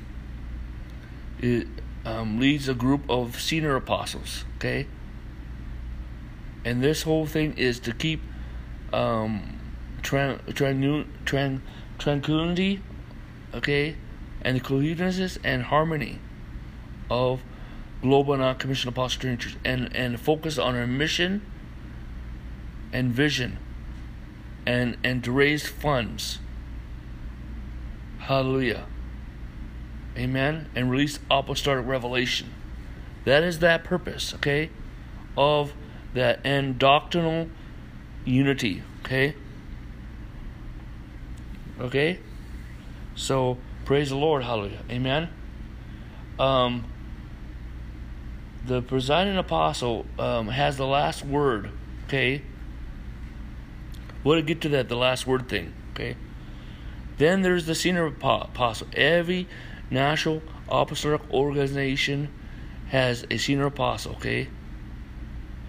[1.41, 1.66] it,
[2.05, 4.87] um, leads a group of senior apostles, okay?
[6.64, 8.22] And this whole thing is to keep
[8.92, 9.58] um,
[10.02, 11.60] tran, tran, tran,
[11.98, 12.80] tranquility,
[13.52, 13.96] okay,
[14.42, 16.20] and the cohesiveness and harmony
[17.10, 17.42] of
[18.02, 21.42] global non-commissioned apostle churches, and and focus on our mission
[22.92, 23.58] and vision,
[24.66, 26.38] and and to raise funds.
[28.18, 28.86] Hallelujah.
[30.16, 30.70] Amen.
[30.74, 32.54] And release apostolic revelation.
[33.24, 34.70] That is that purpose, okay,
[35.36, 35.72] of
[36.14, 37.48] that and doctrinal
[38.24, 39.34] unity, okay?
[41.80, 42.18] Okay?
[43.14, 44.80] So, praise the Lord, hallelujah.
[44.90, 45.28] Amen.
[46.38, 46.86] Um
[48.66, 51.70] the presiding apostle um, has the last word,
[52.06, 52.42] okay?
[54.22, 56.16] We'll get to that, the last word thing, okay?
[57.18, 58.88] Then there's the senior apostle.
[58.94, 59.46] Every
[59.90, 62.30] national apostolic organization
[62.88, 64.48] has a senior apostle, okay?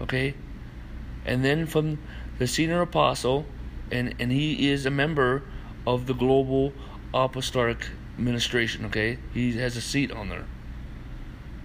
[0.00, 0.34] Okay?
[1.24, 1.98] And then from
[2.38, 3.46] the senior apostle,
[3.90, 5.42] and, and he is a member
[5.86, 6.72] of the global
[7.14, 7.88] apostolic
[8.18, 8.84] administration.
[8.86, 10.46] Okay, he has a seat on there.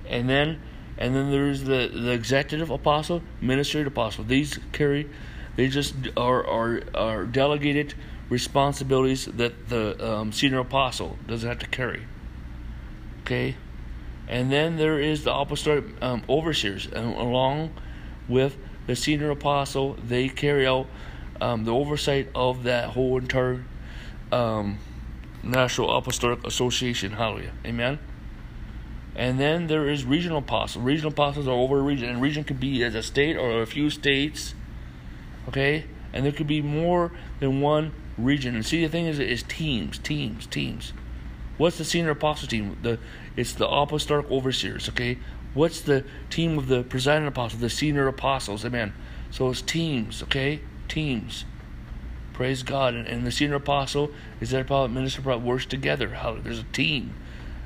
[0.07, 0.61] And then,
[0.97, 4.23] and then there's the the executive apostle, ministry apostle.
[4.23, 5.09] These carry,
[5.55, 7.93] they just are are are delegated
[8.29, 12.03] responsibilities that the um, senior apostle doesn't have to carry.
[13.21, 13.55] Okay,
[14.27, 17.73] and then there is the apostolic um, overseers, and along
[18.27, 18.57] with
[18.87, 20.87] the senior apostle, they carry out
[21.39, 23.63] um, the oversight of that whole entire
[24.31, 24.79] um,
[25.43, 27.13] National Apostolic Association.
[27.13, 27.51] Hallelujah.
[27.65, 27.99] Amen.
[29.15, 30.83] And then there is regional apostles.
[30.83, 33.65] Regional apostles are over a region, and region could be as a state or a
[33.65, 34.55] few states.
[35.47, 38.55] Okay, and there could be more than one region.
[38.55, 40.93] And see, the thing is, is teams, teams, teams.
[41.57, 42.77] What's the senior apostle team?
[42.81, 42.99] The
[43.35, 44.87] it's the apostolic overseers.
[44.89, 45.17] Okay,
[45.53, 48.63] What's the team of the presiding apostle, the senior apostles?
[48.63, 48.93] Amen.
[49.31, 50.61] So it's teams, okay?
[50.87, 51.45] Teams.
[52.33, 52.93] Praise God.
[52.93, 56.09] And, and the senior apostle is that probably minister probably works together.
[56.09, 57.13] How there's a team.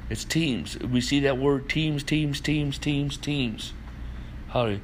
[0.10, 0.78] It's teams.
[0.80, 3.74] We see that word teams, teams, teams, teams, teams.
[4.50, 4.82] Hallelujah.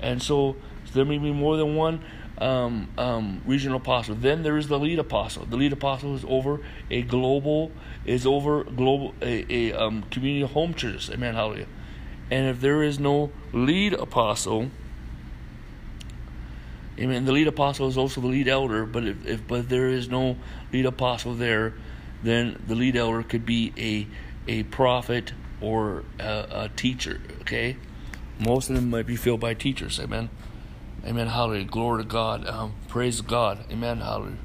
[0.00, 2.04] And so, so there may be more than one
[2.38, 4.14] um, um, regional apostle.
[4.14, 5.46] Then there is the lead apostle.
[5.46, 7.70] The lead apostle is over a global,
[8.04, 11.10] is over global a, a um, community home churches.
[11.10, 11.34] Amen.
[11.34, 11.66] Hallelujah.
[12.30, 14.70] And if there is no lead apostle,
[16.98, 20.08] amen, the lead apostle is also the lead elder, but if, if but there is
[20.08, 20.36] no
[20.72, 21.74] lead apostle there,
[22.22, 24.06] then the lead elder could be a
[24.50, 27.76] a prophet or a, a teacher, okay?
[28.38, 30.28] Most of them might be filled by teachers, amen.
[31.06, 31.26] Amen.
[31.26, 31.64] Hallelujah.
[31.64, 32.46] Glory to God.
[32.46, 33.58] Um, praise God.
[33.70, 33.98] Amen.
[33.98, 34.38] Hallelujah.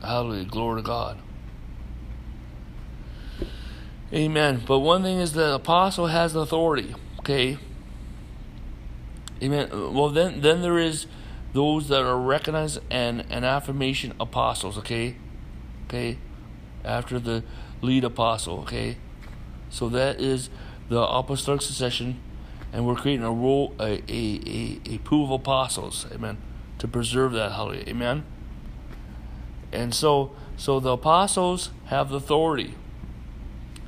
[0.00, 0.44] Hallelujah.
[0.44, 1.18] Glory to God.
[4.12, 4.62] Amen.
[4.66, 6.94] But one thing is the apostle has authority.
[7.20, 7.58] Okay.
[9.42, 9.70] Amen.
[9.94, 11.06] Well, then, then there is
[11.52, 14.76] those that are recognized and an affirmation apostles.
[14.78, 15.16] Okay.
[15.86, 16.18] Okay.
[16.84, 17.44] After the
[17.82, 18.60] lead apostle.
[18.60, 18.96] Okay,
[19.68, 20.48] so that is
[20.88, 22.20] the apostolic succession,
[22.72, 26.06] and we're creating a role, a a a, a pool of apostles.
[26.12, 26.38] Amen.
[26.78, 27.84] To preserve that hallelujah.
[27.88, 28.24] Amen.
[29.72, 32.74] And so so the apostles have the authority.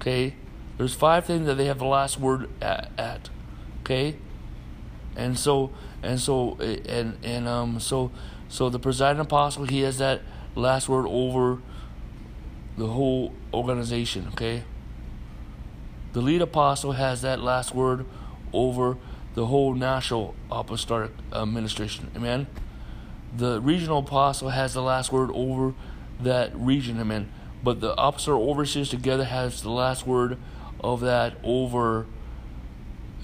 [0.04, 0.34] Okay,
[0.76, 2.90] there's five things that they have the last word at.
[2.98, 3.30] at
[3.80, 4.16] okay,
[5.16, 5.70] and so
[6.02, 8.10] and so and and um so
[8.50, 10.20] so the presiding apostle he has that
[10.54, 11.62] last word over
[12.76, 14.28] the whole organization.
[14.32, 14.64] Okay,
[16.12, 18.04] the lead apostle has that last word
[18.52, 18.98] over
[19.34, 22.10] the whole national apostolic administration.
[22.14, 22.46] Amen.
[23.34, 25.72] The regional apostle has the last word over
[26.20, 27.00] that region.
[27.00, 27.32] Amen.
[27.64, 30.36] But the apostolic overseers together has the last word
[30.80, 32.06] of that over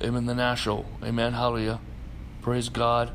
[0.03, 0.87] Amen the national.
[1.05, 1.35] Amen.
[1.35, 1.79] Hallelujah.
[2.41, 3.11] Praise God.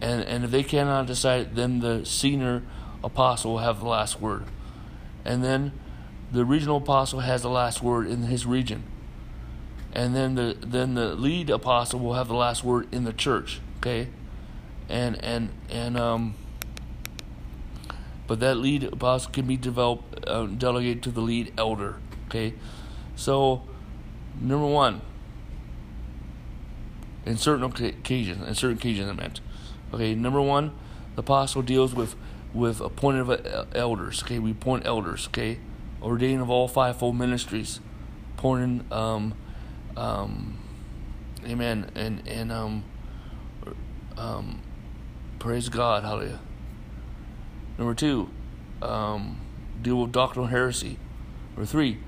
[0.00, 2.62] And and if they cannot decide, then the senior
[3.02, 4.44] apostle will have the last word.
[5.24, 5.72] And then
[6.32, 8.84] the regional apostle has the last word in his region.
[9.92, 13.60] And then the then the lead apostle will have the last word in the church.
[13.78, 14.08] Okay?
[14.88, 16.34] And and and um
[18.26, 21.96] but that lead apostle can be developed uh, delegated to the lead elder.
[22.28, 22.54] Okay?
[23.16, 23.62] So
[24.40, 25.02] number one,
[27.26, 29.40] in certain occasions, in certain occasions, I meant.
[29.92, 30.72] Okay, number one,
[31.14, 32.16] the apostle deals with
[32.52, 34.22] with appointed of elders.
[34.22, 35.28] Okay, we appoint elders.
[35.28, 35.58] Okay,
[36.02, 37.80] ordaining of all fivefold ministries,
[38.36, 39.34] appointing, um,
[39.96, 40.58] um,
[41.46, 42.84] amen, and and um,
[44.16, 44.60] um,
[45.38, 46.40] praise God, hallelujah.
[47.78, 48.30] Number two,
[48.82, 49.40] um,
[49.80, 50.98] deal with doctrinal heresy.
[51.50, 51.98] Number three,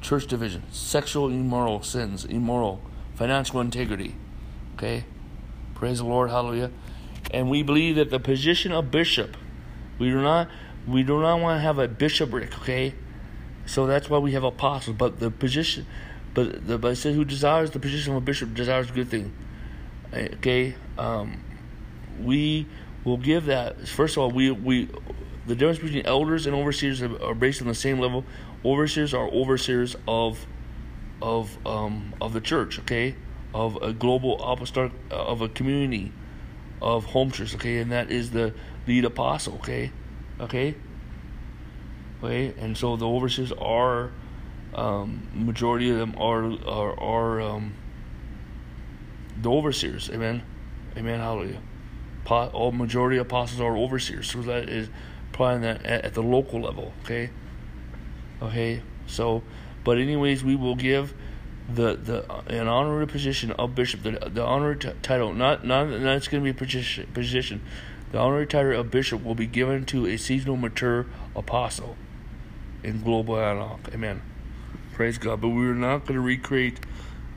[0.00, 2.80] church division, sexual immoral sins, immoral
[3.14, 4.14] financial integrity.
[4.76, 5.04] Okay?
[5.74, 6.70] Praise the Lord, hallelujah.
[7.32, 9.36] And we believe that the position of bishop,
[9.98, 10.48] we do not
[10.86, 12.94] we do not want to have a bishopric, okay?
[13.66, 14.96] So that's why we have apostles.
[14.96, 15.86] But the position
[16.32, 19.08] but the but it says who desires the position of a bishop desires a good
[19.08, 19.32] thing.
[20.12, 20.74] Okay?
[20.98, 21.42] Um,
[22.20, 22.66] we
[23.04, 24.88] will give that first of all we we
[25.46, 28.24] the difference between elders and overseers are based on the same level.
[28.64, 30.46] Overseers are overseers of
[31.22, 33.14] of um, of the church, okay,
[33.54, 36.12] of a global apostolic uh, of a community
[36.80, 38.54] of home church, okay, and that is the
[38.86, 39.92] lead apostle, okay,
[40.40, 40.74] okay,
[42.22, 44.12] okay, and so the overseers are
[44.74, 47.74] um, majority of them are are are um,
[49.42, 50.42] the overseers, amen,
[50.96, 51.60] amen, hallelujah.
[52.30, 54.88] All majority of apostles are overseers, so that is
[55.32, 57.30] applying that at, at the local level, okay,
[58.42, 59.42] okay, so
[59.84, 61.14] but anyways, we will give
[61.68, 66.28] the the an honorary position of bishop, the the honorary t- title, not not it's
[66.28, 67.62] going to be a position, position.
[68.12, 71.06] The honorary title of bishop will be given to a seasonal mature
[71.36, 71.96] apostle
[72.82, 73.88] in global Antioch.
[73.94, 74.22] Amen.
[74.94, 75.40] Praise God.
[75.40, 76.80] But we're not going to recreate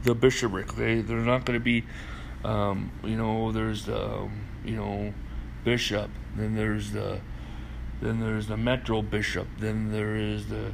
[0.03, 0.73] the bishopric.
[0.73, 1.83] Okay, they're not going to be,
[2.43, 5.13] um, you know, there's the, um, you know,
[5.63, 6.09] bishop.
[6.35, 7.19] Then there's the,
[8.01, 9.47] then there's the metro bishop.
[9.59, 10.73] Then there is the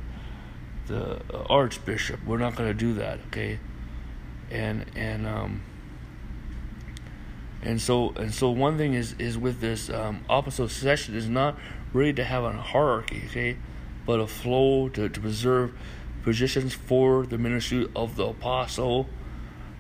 [0.90, 2.20] the archbishop.
[2.26, 3.60] We're not going to do that, okay?
[4.52, 5.62] And and um
[7.62, 11.58] and so and so one thing is is with this um, apostolic succession is not
[11.94, 13.58] really to have a hierarchy, okay,
[14.06, 15.74] but a flow to, to preserve
[16.24, 19.08] positions for the ministry of the apostle,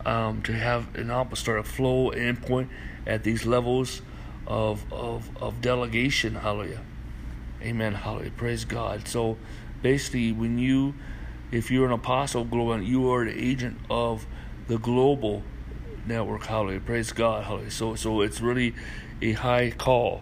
[0.05, 2.70] um, to have an apostolic flow and point
[3.10, 4.01] at these levels
[4.47, 6.36] of of of delegation.
[6.36, 6.82] Hallelujah,
[7.62, 7.93] Amen.
[7.93, 8.32] Hallelujah.
[8.32, 9.07] Praise God.
[9.07, 9.38] So
[9.82, 10.93] basically, when you,
[11.51, 14.26] if you're an apostle global, you are the agent of
[14.68, 15.43] the global
[16.05, 16.45] network.
[16.45, 16.80] Hallelujah.
[16.80, 17.43] Praise God.
[17.43, 17.72] Hallelujah.
[17.72, 18.76] So, so it's really
[19.22, 20.22] a high call.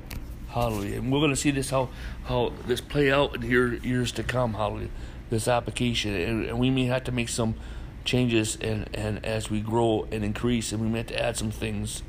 [0.50, 0.98] Hallelujah.
[0.98, 1.90] And we're going to see this how
[2.26, 4.56] how this play out in year, years to come.
[4.56, 4.90] Hallelujah.
[5.30, 7.56] This application, and, and we may have to make some
[8.04, 11.52] changes, and and as we grow and increase, and we may have to add some
[11.52, 12.02] things.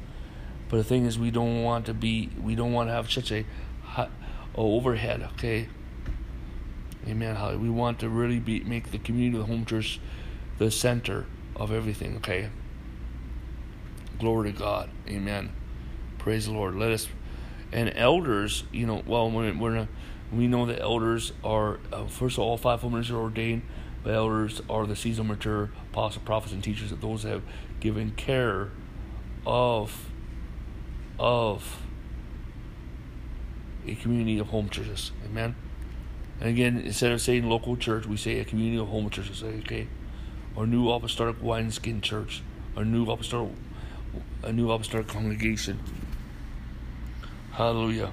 [0.68, 3.32] But the thing is, we don't want to be, we don't want to have such
[3.32, 3.46] a
[3.82, 4.08] high,
[4.54, 5.22] overhead.
[5.34, 5.68] Okay,
[7.08, 7.36] Amen.
[7.36, 7.56] Holly.
[7.56, 9.98] We want to really be make the community of the home church
[10.58, 11.24] the center
[11.56, 12.16] of everything.
[12.16, 12.50] Okay.
[14.18, 14.90] Glory to God.
[15.08, 15.52] Amen.
[16.18, 16.74] Praise the Lord.
[16.74, 17.08] Let us
[17.72, 18.64] and elders.
[18.72, 19.88] You know, well, when we're
[20.30, 23.62] we know that elders are uh, first of all five ministers are ordained.
[24.04, 27.42] But elders are the seasoned mature apostles, prophets, and teachers those that have
[27.80, 28.70] given care
[29.46, 30.10] of
[31.18, 31.82] of
[33.86, 35.12] a community of home churches.
[35.24, 35.56] Amen.
[36.40, 39.42] And again, instead of saying local church, we say a community of home churches.
[39.42, 39.88] Okay,
[40.56, 42.42] our new apostolic wineskin church,
[42.76, 43.52] our new apostolic,
[44.42, 45.80] a new apostolic congregation.
[47.52, 48.12] Hallelujah.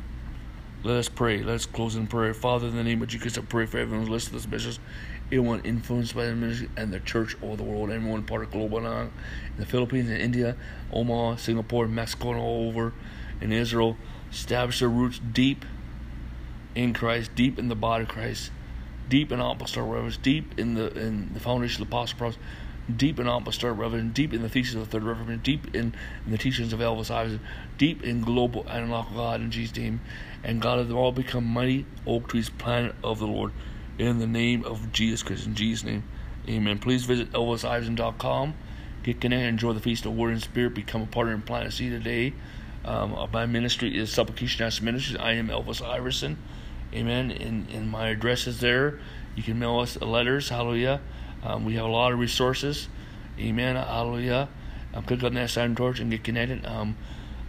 [0.84, 1.44] Let us pray.
[1.44, 2.34] Let's close in prayer.
[2.34, 4.80] Father, in the name of Jesus, I pray for everyone who's listening to this message,
[5.28, 8.86] everyone influenced by the ministry and the church all the world, everyone part of Global
[8.86, 9.12] in
[9.58, 10.56] the Philippines and India,
[10.94, 12.94] Omaha, Singapore, Mexico, and all over,
[13.42, 13.98] in Israel.
[14.32, 15.66] Establish their roots deep
[16.76, 18.52] in Christ, deep in the body of Christ,
[19.10, 22.44] deep in apostolic reverence, deep in the in the foundation of the apostle prophets,
[22.94, 25.96] deep in apostolic reverence, deep in the thesis of the third revelation, deep in,
[26.26, 27.40] in, the teachings of Elvis Iverson,
[27.78, 30.02] deep in global Antioch God in Jesus' name,
[30.44, 33.52] and God of them all become mighty oak trees planted of the Lord
[33.98, 35.46] in the name of Jesus Christ.
[35.46, 36.04] In Jesus' name,
[36.48, 36.78] Amen.
[36.78, 38.54] Please visit ElvisIverson.com.
[39.04, 41.92] Get connected, enjoy the feast of Word and Spirit, become a partner plant a seed
[41.92, 42.34] today.
[42.84, 45.18] Um, my ministry is Supplication House Ministries.
[45.18, 46.38] I am Elvis Iverson.
[46.94, 47.32] Amen.
[47.32, 49.00] And, and my address is there.
[49.36, 50.50] You can mail us letters.
[50.50, 51.02] Hallelujah.
[51.44, 52.88] Um, we have a lot of resources.
[53.40, 53.76] Amen.
[53.76, 54.50] Hallelujah.
[54.94, 56.64] Um, click on that sign torch and get connected.
[56.66, 56.96] Um,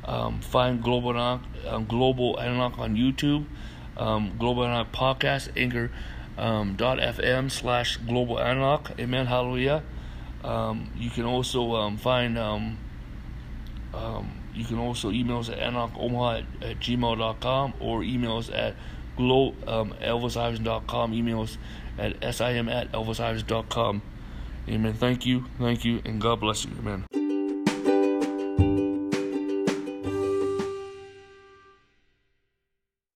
[0.04, 3.44] um, find Global Antioch, um, Global Antioch on YouTube,
[3.98, 5.90] um, Global Antioch Podcast, Anchor
[6.36, 8.92] um, FM slash Global Antioch.
[8.98, 9.26] Amen.
[9.26, 9.82] Hallelujah.
[10.44, 12.78] Um, you can also um, find um,
[13.94, 18.74] um, you can also email us at analogomaha at, at gmail.com or email us at
[19.16, 21.12] glo- um, elvisiverson.com.
[21.12, 21.58] Email us
[21.98, 24.02] at sim at elvisiverson.com.
[24.68, 24.94] Amen.
[24.94, 25.44] Thank you.
[25.58, 26.00] Thank you.
[26.04, 26.72] And God bless you.
[26.78, 27.15] Amen.